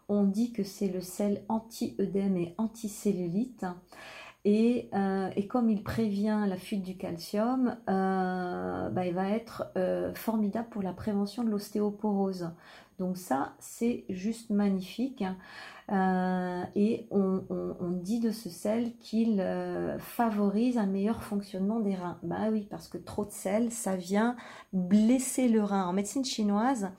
On 0.10 0.24
dit 0.24 0.54
que 0.54 0.64
c'est 0.64 0.88
le 0.88 1.02
sel 1.02 1.44
anti-œdème 1.50 2.38
et 2.38 2.56
anti-cellulite. 2.58 3.66
Et, 4.46 4.90
euh, 4.94 5.30
et, 5.36 5.48
comme 5.48 5.70
il 5.70 5.84
prévient 5.84 6.46
la 6.48 6.56
fuite 6.56 6.84
du 6.84 6.96
calcium, 6.96 7.76
euh, 7.90 8.90
bah, 8.90 9.06
il 9.06 9.14
va 9.14 9.30
être 9.32 9.66
formidable 10.14 10.70
pour 10.70 10.82
la 10.82 10.94
prévention 10.94 11.44
de 11.44 11.50
l'ostéoporose. 11.50 12.52
Donc 13.00 13.18
ça, 13.18 13.54
c'est 13.60 14.06
juste 14.10 14.50
magnifique. 14.50 15.24
Euh, 15.90 16.64
et 16.76 17.08
on, 17.12 17.42
dit 18.02 18.20
de 18.20 18.32
ce 18.32 18.50
sel 18.50 18.96
qu'il 19.00 19.40
euh, 19.40 19.98
favorise 20.00 20.78
un 20.78 20.86
meilleur 20.86 21.24
fonctionnement 21.24 21.80
des 21.80 21.96
reins. 21.96 22.20
Bah 22.24 22.50
oui, 22.52 22.68
parce 22.70 22.88
que 22.88 22.98
trop 22.98 23.26
de 23.26 23.32
sel, 23.32 23.72
ça 23.72 23.96
vient 23.96 24.36
blesser 24.74 25.48
le 25.48 25.64
rein. 25.64 25.86
En 25.86 25.94
médecine 25.94 26.26
chinoise, 26.26 26.90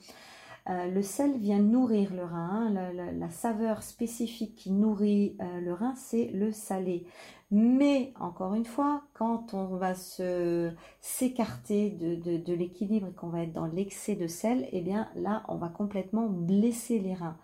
euh, 0.69 0.87
le 0.87 1.01
sel 1.01 1.37
vient 1.37 1.59
nourrir 1.59 2.13
le 2.13 2.23
rein. 2.23 2.71
La, 2.93 3.29
saveur 3.29 3.83
spécifique 3.83 4.55
qui 4.55 4.71
nourrit 4.71 5.35
le 5.39 5.73
rein, 5.73 5.93
c'est 5.95 6.27
le 6.33 6.51
salé. 6.51 7.05
Mais 7.51 8.13
encore 8.19 8.53
une 8.53 8.65
fois, 8.65 9.01
quand 9.13 9.53
on 9.55 9.75
va 9.77 9.95
se 9.95 10.71
s'écarter 11.01 11.89
de, 11.89 12.53
l'équilibre 12.53 13.07
et 13.07 13.13
qu'on 13.13 13.29
va 13.29 13.41
être 13.41 13.53
dans 13.53 13.65
l'excès 13.65 14.15
de 14.15 14.27
sel, 14.27 14.67
eh 14.71 14.81
bien 14.81 15.09
là, 15.15 15.43
on 15.47 15.55
va 15.55 15.69
complètement 15.69 16.27
blesser 16.27 16.99
les 16.99 17.15
reins. 17.15 17.37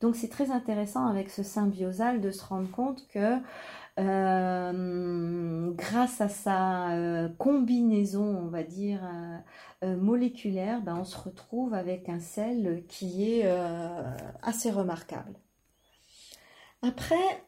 Donc 0.00 0.14
c'est 0.14 0.28
très 0.28 0.50
intéressant 0.50 1.06
avec 1.06 1.30
ce 1.30 1.42
symbiosal 1.42 2.20
de 2.20 2.30
se 2.30 2.44
rendre 2.44 2.70
compte 2.70 3.08
que 3.08 3.38
euh, 3.98 5.72
grâce 5.72 6.20
à 6.20 6.28
sa 6.28 6.90
euh, 6.90 7.28
combinaison, 7.38 8.24
on 8.24 8.48
va 8.48 8.62
dire, 8.62 9.00
euh, 9.82 9.96
moléculaire, 9.96 10.82
ben, 10.82 10.96
on 11.00 11.04
se 11.04 11.16
retrouve 11.16 11.72
avec 11.72 12.10
un 12.10 12.20
sel 12.20 12.84
qui 12.88 13.24
est 13.40 13.48
assez 14.42 14.70
remarquable. 14.70 15.34
Après, 16.82 17.45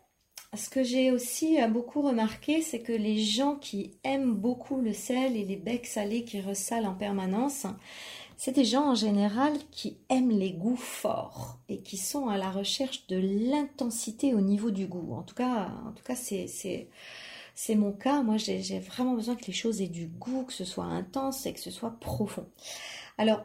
ce 0.56 0.70
que 0.70 0.82
j'ai 0.82 1.10
aussi 1.10 1.60
euh, 1.60 1.68
beaucoup 1.68 2.02
remarqué, 2.02 2.62
c'est 2.62 2.80
que 2.80 2.92
les 2.92 3.18
gens 3.18 3.56
qui 3.56 3.98
aiment 4.04 4.34
beaucoup 4.34 4.80
le 4.80 4.92
sel 4.92 5.36
et 5.36 5.44
les 5.44 5.56
becs 5.56 5.86
salés 5.86 6.24
qui 6.24 6.40
ressalent 6.40 6.86
en 6.86 6.94
permanence, 6.94 7.66
c'est 8.36 8.52
des 8.52 8.64
gens 8.64 8.90
en 8.90 8.94
général 8.94 9.52
qui 9.70 9.98
aiment 10.08 10.30
les 10.30 10.52
goûts 10.52 10.76
forts 10.76 11.58
et 11.68 11.80
qui 11.80 11.96
sont 11.98 12.28
à 12.28 12.38
la 12.38 12.50
recherche 12.50 13.06
de 13.08 13.16
l'intensité 13.50 14.32
au 14.32 14.40
niveau 14.40 14.70
du 14.70 14.86
goût. 14.86 15.12
En 15.14 15.22
tout 15.22 15.34
cas, 15.34 15.70
c'est 16.14 16.46
c'est 17.54 17.74
mon 17.74 17.92
cas. 17.92 18.22
Moi, 18.22 18.36
j'ai 18.36 18.78
vraiment 18.78 19.14
besoin 19.14 19.34
que 19.34 19.46
les 19.46 19.52
choses 19.52 19.82
aient 19.82 19.88
du 19.88 20.06
goût, 20.06 20.44
que 20.44 20.52
ce 20.52 20.64
soit 20.64 20.84
intense 20.84 21.44
et 21.44 21.52
que 21.52 21.60
ce 21.60 21.72
soit 21.72 21.98
profond. 21.98 22.46
Alors, 23.18 23.44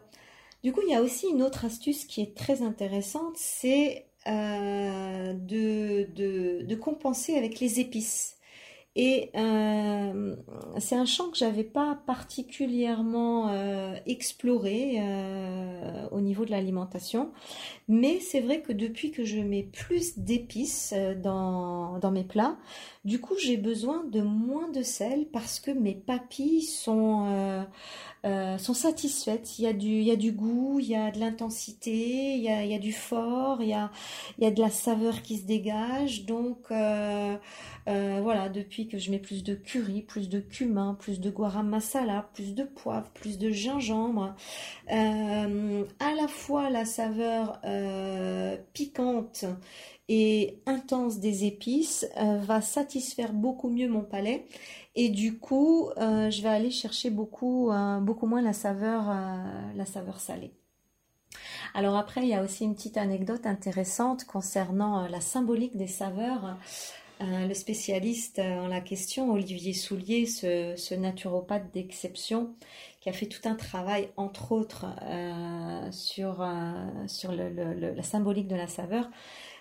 du 0.64 0.72
coup, 0.72 0.82
il 0.88 0.92
y 0.92 0.96
a 0.96 1.02
aussi 1.02 1.28
une 1.28 1.42
autre 1.42 1.66
astuce 1.66 2.06
qui 2.06 2.22
est 2.22 2.38
très 2.38 2.62
intéressante, 2.62 3.36
c'est 3.36 4.06
euh, 4.28 5.34
de, 5.34 6.76
compenser 6.76 7.36
avec 7.36 7.60
les 7.60 7.80
épices. 7.80 8.38
Et 8.96 9.32
euh, 9.36 10.36
c'est 10.80 10.96
un 10.96 11.06
champ 11.06 11.30
que 11.30 11.38
j'avais 11.38 11.64
pas 11.64 12.00
particulièrement 12.06 13.50
euh, 13.50 13.96
exploré 14.06 15.02
au 16.12 16.20
niveau 16.20 16.46
de 16.46 16.52
l'alimentation, 16.52 17.32
mais 17.88 18.20
c'est 18.20 18.42
vrai 18.42 18.62
que 18.62 18.74
depuis 18.74 19.12
que 19.12 19.24
je 19.24 19.40
mets 19.40 19.64
plus 19.64 20.20
d'épices 20.20 20.94
dans, 21.22 22.12
mes 22.12 22.24
plats, 22.24 22.58
du 23.06 23.20
coup 23.20 23.36
j'ai 23.38 23.58
besoin 23.58 24.04
de 24.06 24.22
moins 24.22 24.70
de 24.70 24.82
sel 24.82 25.28
parce 25.32 25.60
que 25.60 25.72
mes 25.72 25.96
papilles 25.96 26.62
sont 26.62 27.64
euh, 28.26 28.58
sont 28.58 28.74
satisfaites. 28.74 29.60
Il 29.60 29.66
y, 29.66 29.68
a 29.68 29.74
du, 29.74 29.88
il 29.88 30.08
y 30.08 30.16
du 30.16 30.32
goût, 30.32 30.80
il 30.80 30.88
y 30.88 30.96
a 30.96 31.12
de 31.12 31.20
l'intensité, 31.20 32.36
il, 32.36 32.42
y 32.42 32.48
a, 32.48 32.64
il 32.64 32.72
y 32.72 32.74
a 32.74 32.80
du 32.80 32.94
fort, 32.94 33.62
il 33.62 33.68
y 33.68 33.74
a, 33.74 33.92
il 34.38 34.48
y 34.48 34.52
de 34.52 34.62
la 34.62 34.70
saveur 34.70 35.22
qui 35.24 35.40
se 35.40 35.46
dégage. 35.46 36.24
Donc 36.24 36.72
euh, 36.72 37.36
euh, 37.90 38.20
voilà, 38.24 38.48
depuis 38.48 38.88
que 38.88 38.98
je 38.98 39.12
mets 39.12 39.20
plus 39.20 39.44
de 39.44 39.56
curry, 39.56 40.04
plus 40.04 40.30
de 40.30 40.40
cumin, 40.40 40.96
plus 40.98 41.20
de 41.20 41.30
garam 41.30 41.68
masala, 41.68 42.30
plus 42.34 42.56
de 42.56 42.64
poivre, 42.64 43.10
plus 43.14 43.38
de 43.38 43.50
gingembre, 43.52 44.36
à 44.88 45.48
la 46.16 46.28
fois 46.30 46.70
la 46.70 46.86
saveur 46.86 47.60
piquante 48.72 49.46
et 50.10 50.60
intense 50.66 51.20
des 51.20 51.46
épices 51.46 52.06
va 52.18 52.62
satisfaire 52.62 53.34
beaucoup 53.34 53.70
mieux 53.70 53.88
mon 53.88 54.02
palais 54.02 54.46
et 54.96 55.10
du 55.10 55.40
coup, 55.40 55.90
euh, 55.98 56.30
je 56.30 56.42
vais 56.42 56.50
aller 56.50 56.72
chercher 56.72 57.10
beaucoup, 57.10 57.72
euh, 57.72 58.00
moins 58.00 58.42
la 58.42 58.54
saveur, 58.54 59.10
euh, 59.10 59.74
la 59.76 59.86
saveur 59.86 60.20
salée. 60.20 60.52
Alors 61.74 61.96
après, 61.98 62.22
il 62.22 62.28
y 62.28 62.36
a 62.36 62.44
aussi 62.44 62.64
une 62.64 62.76
petite 62.76 62.98
anecdote 62.98 63.48
intéressante 63.48 64.26
concernant 64.26 65.08
la 65.08 65.20
symbolique 65.20 65.76
des 65.76 65.88
saveurs. 65.88 66.58
le 67.20 67.54
spécialiste 67.54 68.40
en 68.40 68.68
la 68.68 68.82
question, 68.82 69.32
Olivier 69.32 69.74
Soulier, 69.74 70.28
ce, 70.28 70.94
naturopathe 70.94 71.74
d'exception, 71.74 72.54
qui 73.02 73.10
a 73.10 73.14
fait 73.14 73.26
tout 73.28 73.48
un 73.48 73.56
travail, 73.56 74.10
entre 74.18 74.52
autres, 74.52 74.86
sur 75.92 76.44
la 76.44 78.04
symbolique 78.04 78.48
de 78.48 78.56
la 78.56 78.68
saveur, 78.68 79.10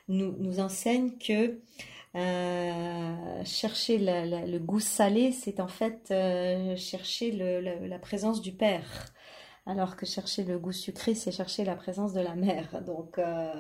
nous, 0.09 0.37
nous 0.39 0.61
enseigne 0.61 1.13
que 1.19 1.61
euh, 2.15 3.45
chercher 3.45 3.99
le 3.99 4.59
goût 4.59 4.81
salé, 4.81 5.33
c'est 5.33 5.61
en 5.61 5.69
fait 5.69 6.09
euh, 6.11 6.77
chercher 6.77 7.33
la 7.33 7.99
présence 7.99 8.43
du 8.43 8.53
père. 8.53 9.07
Alors 9.65 9.97
que 9.97 10.07
chercher 10.07 10.43
le 10.43 10.59
goût 10.59 10.73
sucré, 10.73 11.15
c'est 11.15 11.31
chercher 11.31 11.65
la 11.65 11.77
présence 11.77 12.13
de 12.13 12.21
la 12.21 12.35
mère. 12.35 12.83
Donc, 12.83 13.19
euh, 13.19 13.53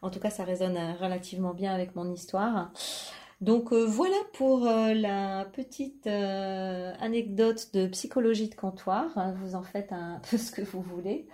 en 0.00 0.10
tout 0.10 0.18
cas, 0.18 0.30
ça 0.30 0.42
résonne 0.42 0.78
relativement 1.00 1.52
bien 1.52 1.74
avec 1.74 1.94
mon 1.94 2.10
histoire. 2.10 2.72
Donc 3.40 3.72
euh, 3.72 3.84
voilà 3.84 4.16
pour 4.32 4.66
euh, 4.66 4.94
la 4.94 5.44
petite 5.44 6.06
euh, 6.06 6.94
anecdote 7.00 7.74
de 7.74 7.86
psychologie 7.88 8.48
de 8.48 8.54
comptoir. 8.54 9.06
Vous 9.36 9.54
en 9.54 9.62
faites 9.62 9.92
un 9.92 10.20
peu 10.30 10.38
ce 10.38 10.50
que 10.50 10.62
vous 10.62 10.82
voulez, 10.82 11.28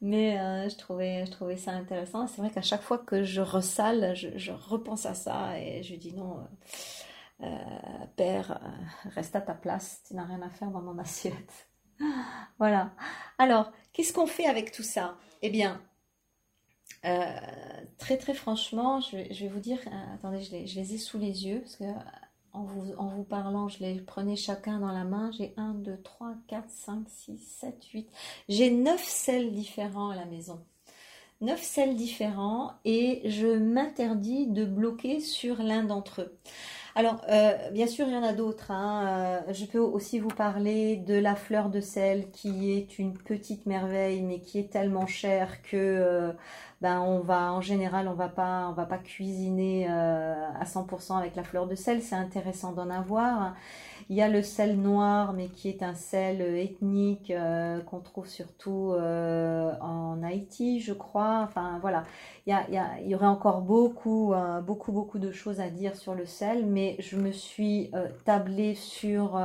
mais 0.00 0.36
je 0.68 0.76
trouvais 0.76 1.26
je 1.26 1.56
ça 1.56 1.72
intéressant. 1.72 2.26
C'est 2.26 2.40
vrai 2.40 2.50
qu'à 2.50 2.62
chaque 2.62 2.82
fois 2.82 2.98
que 2.98 3.24
je 3.24 3.40
ressale, 3.40 4.14
je, 4.14 4.52
repense 4.52 5.06
à 5.06 5.14
ça 5.14 5.58
et 5.60 5.82
je 5.82 5.94
dis 5.96 6.14
non. 6.14 6.46
père, 8.16 8.60
reste 9.14 9.36
à 9.36 9.40
ta 9.40 9.54
place, 9.54 10.02
tu 10.06 10.14
n'as 10.14 10.24
rien 10.24 10.42
à 10.42 10.50
faire 10.50 10.70
dans 10.70 10.82
mon 10.82 10.98
assiette. 10.98 11.68
voilà. 12.58 12.92
Alors, 13.38 13.72
qu'est-ce 13.92 14.12
qu'on 14.12 14.26
fait 14.26 14.46
avec 14.46 14.72
tout 14.72 14.82
ça? 14.82 15.16
Eh 15.42 15.50
bien, 15.50 15.80
très 17.98 18.16
très 18.16 18.34
franchement, 18.34 19.00
je 19.00 19.16
vais, 19.16 19.48
vous 19.48 19.60
dire, 19.60 19.78
euh, 19.86 20.14
attendez, 20.14 20.42
je 20.42 20.52
les, 20.52 20.94
ai 20.94 20.98
sous 20.98 21.18
les 21.18 21.46
yeux, 21.46 21.60
parce 21.60 21.76
que 21.76 21.84
en 22.52 22.62
vous, 22.62 22.92
en 22.98 23.08
vous 23.08 23.24
parlant, 23.24 23.68
je 23.68 23.80
les 23.80 24.00
prenais 24.00 24.36
chacun 24.36 24.78
dans 24.78 24.92
la 24.92 25.04
main. 25.04 25.30
J'ai 25.32 25.54
1, 25.56 25.74
2, 25.74 26.00
3, 26.02 26.34
4, 26.46 26.70
5, 26.70 27.08
6, 27.08 27.38
7, 27.38 27.84
8. 27.92 28.08
J'ai 28.48 28.70
9 28.70 29.02
sels 29.02 29.52
différents 29.52 30.10
à 30.10 30.16
la 30.16 30.24
maison. 30.24 30.64
9 31.40 31.60
sels 31.60 31.96
différents 31.96 32.74
et 32.84 33.22
je 33.28 33.58
m'interdis 33.58 34.46
de 34.46 34.64
bloquer 34.64 35.18
sur 35.18 35.62
l'un 35.62 35.82
d'entre 35.82 36.22
eux. 36.22 36.38
Alors, 36.96 37.20
euh, 37.28 37.70
bien 37.72 37.88
sûr, 37.88 38.06
il 38.06 38.14
y 38.14 38.16
en 38.16 38.22
a 38.22 38.32
d'autres. 38.32 38.70
Hein. 38.70 39.42
Euh, 39.48 39.52
je 39.52 39.64
peux 39.64 39.80
aussi 39.80 40.20
vous 40.20 40.28
parler 40.28 40.96
de 40.96 41.14
la 41.14 41.34
fleur 41.34 41.68
de 41.68 41.80
sel, 41.80 42.30
qui 42.30 42.70
est 42.72 43.00
une 43.00 43.14
petite 43.14 43.66
merveille, 43.66 44.22
mais 44.22 44.38
qui 44.38 44.60
est 44.60 44.70
tellement 44.70 45.06
chère 45.08 45.60
que, 45.62 45.76
euh, 45.76 46.32
ben, 46.82 47.00
on 47.00 47.18
va, 47.18 47.52
en 47.52 47.60
général, 47.60 48.06
on 48.06 48.14
va 48.14 48.28
pas, 48.28 48.68
on 48.68 48.72
va 48.74 48.84
pas 48.86 48.98
cuisiner 48.98 49.88
à 49.88 50.64
100% 50.64 51.16
avec 51.18 51.34
la 51.34 51.42
fleur 51.42 51.66
de 51.66 51.74
sel. 51.74 52.00
C'est 52.00 52.14
intéressant 52.14 52.72
d'en 52.72 52.90
avoir. 52.90 53.54
Il 54.10 54.16
y 54.16 54.22
a 54.22 54.28
le 54.28 54.42
sel 54.42 54.76
noir, 54.78 55.32
mais 55.32 55.48
qui 55.48 55.68
est 55.70 55.82
un 55.82 55.94
sel 55.94 56.42
ethnique 56.42 57.30
euh, 57.30 57.80
qu'on 57.80 58.00
trouve 58.00 58.28
surtout 58.28 58.92
euh, 58.92 59.72
en 59.80 60.22
Haïti, 60.22 60.80
je 60.80 60.92
crois. 60.92 61.40
Enfin 61.42 61.78
voilà, 61.80 62.04
il 62.46 62.54
y, 63.06 63.14
aurait 63.14 63.26
encore 63.26 63.62
beaucoup, 63.62 64.34
euh, 64.34 64.60
beaucoup, 64.60 64.92
beaucoup 64.92 65.18
de 65.18 65.32
choses 65.32 65.58
à 65.60 65.70
dire 65.70 65.96
sur 65.96 66.14
le 66.14 66.26
sel, 66.26 66.66
mais 66.66 66.96
je 66.98 67.16
me 67.16 67.32
suis 67.32 67.90
tablée 68.24 68.74
sur 68.74 69.40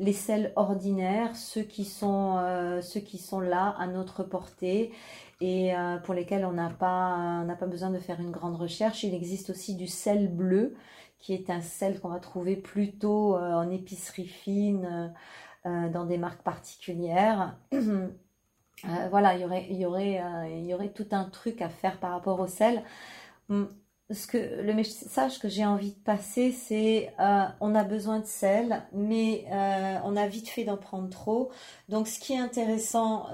les 0.00 0.12
sels 0.12 0.52
ordinaires, 0.56 1.36
ceux 1.36 1.62
qui 1.62 1.84
sont, 1.84 2.38
ceux 2.82 3.00
qui 3.00 3.18
sont 3.18 3.40
là 3.40 3.76
à 3.78 3.86
notre 3.86 4.24
portée 4.24 4.92
et 5.40 5.72
pour 6.04 6.14
lesquels 6.14 6.44
on 6.44 6.52
n'a 6.52 6.70
pas, 6.70 7.44
pas 7.58 7.66
besoin 7.66 7.90
de 7.90 7.98
faire 7.98 8.20
une 8.20 8.30
grande 8.30 8.56
recherche. 8.56 9.04
Il 9.04 9.14
existe 9.14 9.50
aussi 9.50 9.76
du 9.76 9.86
sel 9.86 10.28
bleu 10.28 10.74
qui 11.24 11.32
est 11.32 11.48
un 11.48 11.62
sel 11.62 12.00
qu'on 12.00 12.10
va 12.10 12.18
trouver 12.18 12.54
plutôt 12.54 13.34
euh, 13.34 13.54
en 13.54 13.70
épicerie 13.70 14.26
fine, 14.26 14.84
euh, 14.84 15.08
euh, 15.66 15.88
dans 15.88 16.04
des 16.04 16.18
marques 16.18 16.42
particulières. 16.42 17.56
voilà, 19.10 19.34
il 19.34 19.40
y 19.40 19.44
aurait, 19.46 19.66
y 19.72 19.86
aurait, 19.86 20.22
il 20.50 20.66
y 20.66 20.74
aurait 20.74 20.92
tout 20.92 21.06
un 21.12 21.24
truc 21.24 21.62
à 21.62 21.70
faire 21.70 21.98
par 21.98 22.10
rapport 22.10 22.38
au 22.40 22.46
sel. 22.46 22.82
Hum, 23.48 23.70
ce 24.10 24.26
que 24.26 24.36
le 24.36 24.74
message 24.74 25.38
que 25.38 25.48
j'ai 25.48 25.64
envie 25.64 25.92
de 25.92 26.00
passer, 26.00 26.52
c'est 26.52 27.14
on 27.60 27.74
a 27.74 27.84
besoin 27.84 28.20
de 28.20 28.26
sel, 28.26 28.82
mais 28.92 29.46
on 30.04 30.14
a 30.14 30.26
vite 30.26 30.50
fait 30.50 30.64
d'en 30.64 30.76
prendre 30.76 31.08
trop. 31.08 31.50
Donc, 31.88 32.06
ce 32.06 32.20
qui 32.20 32.34
est 32.34 32.38
intéressant, 32.38 33.28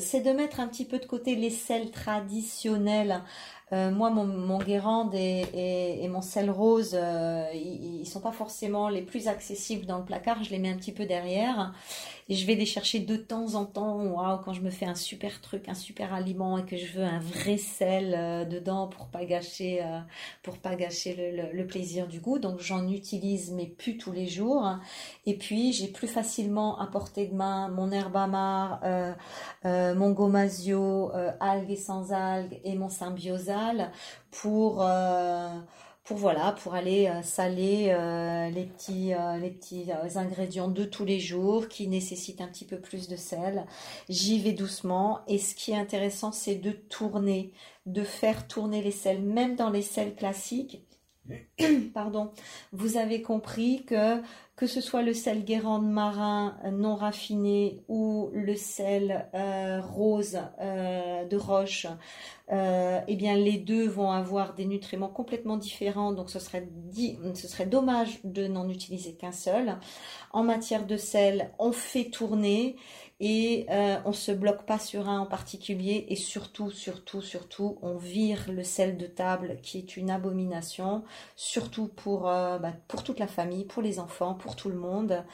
c'est 0.00 0.22
de 0.22 0.32
mettre 0.32 0.58
un 0.58 0.66
petit 0.66 0.84
peu 0.84 0.98
de 0.98 1.06
côté 1.06 1.36
les 1.36 1.50
sels 1.50 1.92
traditionnels 1.92 3.22
euh, 3.72 3.90
moi, 3.90 4.08
mon, 4.10 4.24
mon 4.24 4.58
Guérande 4.58 5.14
et, 5.14 5.44
et, 6.02 6.08
mon 6.08 6.22
sel 6.22 6.50
rose, 6.50 6.92
euh, 6.94 7.44
ils, 7.52 8.00
ils, 8.00 8.06
sont 8.06 8.20
pas 8.20 8.32
forcément 8.32 8.88
les 8.88 9.02
plus 9.02 9.28
accessibles 9.28 9.84
dans 9.84 9.98
le 9.98 10.04
placard. 10.04 10.42
Je 10.42 10.50
les 10.50 10.58
mets 10.58 10.70
un 10.70 10.76
petit 10.76 10.92
peu 10.92 11.04
derrière 11.04 11.74
et 12.28 12.34
je 12.34 12.46
vais 12.46 12.54
les 12.54 12.66
chercher 12.66 13.00
de 13.00 13.16
temps 13.16 13.54
en 13.54 13.64
temps. 13.64 13.96
Waouh, 14.04 14.38
quand 14.44 14.52
je 14.52 14.60
me 14.60 14.70
fais 14.70 14.86
un 14.86 14.94
super 14.94 15.40
truc, 15.40 15.68
un 15.68 15.74
super 15.74 16.12
aliment 16.12 16.58
et 16.58 16.64
que 16.64 16.76
je 16.76 16.92
veux 16.92 17.04
un 17.04 17.20
vrai 17.20 17.56
sel 17.56 18.14
euh, 18.16 18.44
dedans 18.44 18.88
pour 18.88 19.06
pas 19.06 19.24
gâcher, 19.24 19.84
pour 20.42 20.58
pas 20.58 20.74
gâcher 20.76 21.32
le, 21.32 21.56
le, 21.56 21.66
plaisir 21.66 22.06
du 22.06 22.20
goût. 22.20 22.38
Donc 22.38 22.60
j'en 22.60 22.88
utilise 22.88 23.52
mais 23.52 23.66
plus 23.66 23.96
tous 23.98 24.12
les 24.12 24.26
jours. 24.26 24.78
Et 25.26 25.36
puis 25.36 25.72
j'ai 25.72 25.88
plus 25.88 26.08
facilement 26.08 26.78
à 26.78 26.86
portée 26.86 27.26
de 27.26 27.34
main 27.34 27.68
mon 27.68 27.92
herbe 27.92 28.16
amare, 28.16 28.80
mon 29.64 30.10
gomasio, 30.12 31.12
algues 31.40 31.70
et 31.70 31.76
sans 31.76 32.12
algues 32.12 32.60
et 32.64 32.74
mon 32.74 32.88
symbiosa 32.88 33.58
pour 34.30 34.82
euh, 34.82 35.48
pour 36.08 36.16
voilà 36.16 36.52
pour 36.52 36.74
aller 36.74 37.06
euh, 37.06 37.22
saler 37.22 37.90
euh, 37.90 38.48
les 38.48 38.64
petits 38.64 39.12
les 39.40 39.50
petits 39.50 39.90
ingrédients 40.16 40.68
de 40.68 40.84
tous 40.84 41.04
les 41.04 41.20
jours 41.20 41.68
qui 41.68 41.86
nécessitent 41.86 42.40
un 42.40 42.48
petit 42.48 42.64
peu 42.64 42.80
plus 42.80 43.08
de 43.08 43.16
sel. 43.16 43.66
J'y 44.08 44.40
vais 44.40 44.54
doucement 44.54 45.20
et 45.28 45.36
ce 45.36 45.54
qui 45.54 45.72
est 45.72 45.76
intéressant 45.76 46.32
c'est 46.32 46.54
de 46.54 46.70
tourner, 46.70 47.52
de 47.84 48.02
faire 48.02 48.48
tourner 48.48 48.80
les 48.80 48.90
sels 48.90 49.20
même 49.20 49.54
dans 49.54 49.68
les 49.68 49.82
sels 49.82 50.14
classiques. 50.14 50.82
Pardon, 51.94 52.30
vous 52.72 52.96
avez 52.96 53.20
compris 53.20 53.84
que 53.84 54.22
que 54.56 54.66
ce 54.66 54.80
soit 54.80 55.02
le 55.02 55.12
sel 55.12 55.44
Guérande 55.44 55.88
marin 55.88 56.56
non 56.72 56.96
raffiné 56.96 57.82
ou 57.86 58.30
le 58.32 58.56
sel 58.56 59.28
rose 59.32 60.40
de 60.58 61.36
roche, 61.36 61.86
euh, 62.50 63.00
eh 63.06 63.16
bien 63.16 63.36
les 63.36 63.58
deux 63.58 63.86
vont 63.86 64.10
avoir 64.10 64.54
des 64.54 64.64
nutriments 64.64 65.08
complètement 65.08 65.56
différents, 65.56 66.12
donc 66.12 66.30
ce 66.30 66.38
serait, 66.38 66.68
ce 67.34 67.48
serait 67.48 67.66
dommage 67.66 68.20
de 68.24 68.46
n'en 68.46 68.68
utiliser 68.68 69.12
qu'un 69.12 69.32
seul. 69.32 69.76
En 70.32 70.42
matière 70.42 70.86
de 70.86 70.96
sel, 70.96 71.50
on 71.58 71.72
fait 71.72 72.10
tourner 72.10 72.76
et 73.20 73.66
euh, 73.70 73.96
on 74.04 74.12
se 74.12 74.30
bloque 74.30 74.62
pas 74.64 74.78
sur 74.78 75.08
un 75.08 75.20
en 75.20 75.26
particulier 75.26 76.06
et 76.08 76.14
surtout, 76.14 76.70
surtout, 76.70 77.20
surtout, 77.20 77.76
on 77.82 77.96
vire 77.96 78.46
le 78.48 78.62
sel 78.62 78.96
de 78.96 79.06
table 79.06 79.58
qui 79.60 79.78
est 79.78 79.96
une 79.96 80.08
abomination, 80.08 81.02
surtout 81.34 81.88
pour, 81.88 82.28
euh, 82.28 82.58
bah, 82.58 82.72
pour 82.86 83.02
toute 83.02 83.18
la 83.18 83.26
famille, 83.26 83.64
pour 83.64 83.82
les 83.82 83.98
enfants, 83.98 84.34
pour 84.34 84.54
tout 84.54 84.68
le 84.68 84.76
monde. 84.76 85.24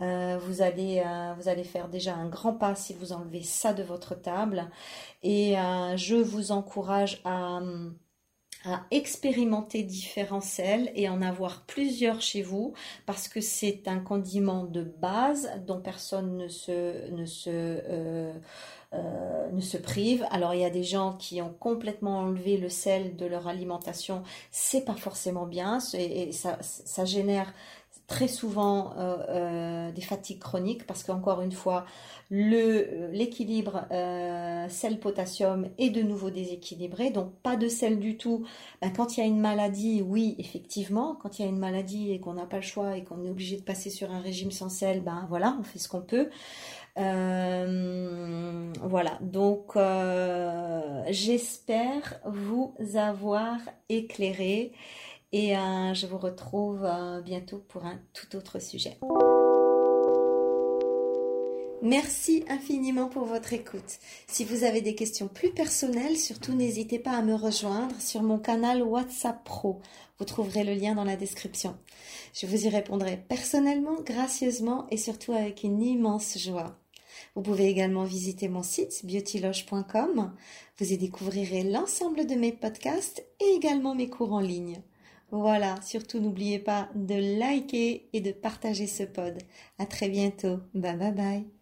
Euh, 0.00 0.38
vous, 0.40 0.62
allez, 0.62 1.02
vous 1.38 1.48
allez 1.48 1.64
faire 1.64 1.88
déjà 1.88 2.14
un 2.14 2.28
grand 2.28 2.54
pas 2.54 2.74
si 2.74 2.94
vous 2.94 3.12
enlevez 3.12 3.42
ça 3.42 3.74
de 3.74 3.82
votre 3.82 4.14
table 4.14 4.70
et 5.22 5.54
je 5.96 6.16
vous 6.16 6.52
encourage 6.64 7.20
à 7.24 7.60
expérimenter 8.90 9.82
différents 9.82 10.40
sels 10.40 10.90
et 10.94 11.08
en 11.08 11.20
avoir 11.20 11.66
plusieurs 11.66 12.22
chez 12.22 12.40
vous 12.40 12.72
parce 13.04 13.28
que 13.28 13.42
c'est 13.42 13.86
un 13.86 13.98
condiment 14.00 14.64
de 14.64 14.82
base 14.82 15.50
dont 15.66 15.80
personne 15.80 16.38
ne 16.38 16.48
se, 16.48 17.10
ne 17.10 17.26
se, 17.26 17.50
euh, 17.50 18.32
euh, 18.94 19.78
prive. 19.82 20.26
Alors 20.30 20.54
il 20.54 20.60
y 20.60 20.64
a 20.64 20.70
des 20.70 20.82
gens 20.82 21.12
qui 21.12 21.42
ont 21.42 21.52
complètement 21.52 22.20
enlevé 22.20 22.56
le 22.56 22.70
sel 22.70 23.16
de 23.16 23.26
leur 23.26 23.48
alimentation, 23.48 24.22
c'est 24.50 24.84
pas 24.84 24.94
forcément 24.94 25.46
bien 25.46 25.78
et, 25.92 26.32
ça, 26.32 26.56
ça 26.62 27.04
génère 27.04 27.52
très 28.06 28.28
souvent 28.28 28.92
euh, 28.98 29.16
euh, 29.28 29.90
des 29.92 30.02
fatigues 30.02 30.38
chroniques 30.38 30.86
parce 30.86 31.02
qu'encore 31.02 31.40
une 31.40 31.52
fois, 31.52 31.86
le 32.30 33.08
l'équilibre 33.12 33.86
euh, 33.92 34.68
sel-potassium 34.68 35.68
est 35.78 35.90
de 35.90 36.02
nouveau 36.02 36.30
déséquilibré, 36.30 37.10
donc 37.10 37.32
pas 37.42 37.56
de 37.56 37.68
sel 37.68 37.98
du 37.98 38.16
tout. 38.16 38.44
Ben, 38.82 38.92
quand 38.92 39.16
il 39.16 39.20
y 39.20 39.22
a 39.22 39.26
une 39.26 39.40
maladie, 39.40 40.02
oui, 40.02 40.34
effectivement, 40.38 41.16
quand 41.20 41.38
il 41.38 41.42
y 41.42 41.44
a 41.46 41.48
une 41.48 41.58
maladie 41.58 42.12
et 42.12 42.20
qu'on 42.20 42.34
n'a 42.34 42.46
pas 42.46 42.56
le 42.56 42.62
choix 42.62 42.96
et 42.96 43.04
qu'on 43.04 43.24
est 43.24 43.30
obligé 43.30 43.56
de 43.56 43.62
passer 43.62 43.90
sur 43.90 44.10
un 44.10 44.20
régime 44.20 44.50
sans 44.50 44.68
sel, 44.68 45.00
ben 45.02 45.26
voilà, 45.28 45.56
on 45.58 45.62
fait 45.62 45.78
ce 45.78 45.88
qu'on 45.88 46.02
peut. 46.02 46.28
voilà, 48.82 49.18
donc 49.22 49.76
j'espère 51.10 52.20
vous 52.24 52.74
avoir 52.94 53.58
éclairé 53.88 54.72
et 55.34 55.56
euh, 55.56 55.94
je 55.94 56.06
vous 56.06 56.16
retrouve 56.16 56.84
euh, 56.84 57.20
bientôt 57.20 57.58
pour 57.66 57.84
un 57.84 57.98
tout 58.12 58.36
autre 58.36 58.60
sujet. 58.60 58.98
Merci 61.82 62.44
infiniment 62.48 63.08
pour 63.08 63.24
votre 63.24 63.52
écoute. 63.52 63.98
Si 64.28 64.44
vous 64.44 64.62
avez 64.62 64.80
des 64.80 64.94
questions 64.94 65.26
plus 65.26 65.50
personnelles, 65.50 66.16
surtout 66.16 66.54
n'hésitez 66.54 67.00
pas 67.00 67.10
à 67.10 67.22
me 67.22 67.34
rejoindre 67.34 68.00
sur 68.00 68.22
mon 68.22 68.38
canal 68.38 68.84
WhatsApp 68.84 69.42
Pro. 69.42 69.80
Vous 70.20 70.24
trouverez 70.24 70.62
le 70.62 70.74
lien 70.74 70.94
dans 70.94 71.02
la 71.02 71.16
description. 71.16 71.76
Je 72.32 72.46
vous 72.46 72.66
y 72.66 72.68
répondrai 72.68 73.16
personnellement, 73.28 74.00
gracieusement 74.02 74.86
et 74.92 74.96
surtout 74.96 75.32
avec 75.32 75.64
une 75.64 75.82
immense 75.82 76.38
joie. 76.38 76.78
Vous 77.34 77.42
pouvez 77.42 77.66
également 77.66 78.04
visiter 78.04 78.46
mon 78.46 78.62
site 78.62 79.04
beautyloge.com. 79.04 80.32
Vous 80.78 80.92
y 80.92 80.96
découvrirez 80.96 81.64
l'ensemble 81.64 82.24
de 82.24 82.36
mes 82.36 82.52
podcasts 82.52 83.26
et 83.40 83.56
également 83.56 83.96
mes 83.96 84.08
cours 84.08 84.32
en 84.32 84.40
ligne. 84.40 84.80
Voilà, 85.34 85.82
surtout 85.82 86.18
n'oubliez 86.18 86.58
pas 86.58 86.88
de 86.94 87.38
liker 87.38 88.08
et 88.14 88.20
de 88.22 88.32
partager 88.32 88.86
ce 88.86 89.02
pod. 89.02 89.36
À 89.78 89.84
très 89.84 90.08
bientôt. 90.08 90.60
Bye 90.74 90.96
bye 90.96 91.12
bye. 91.12 91.53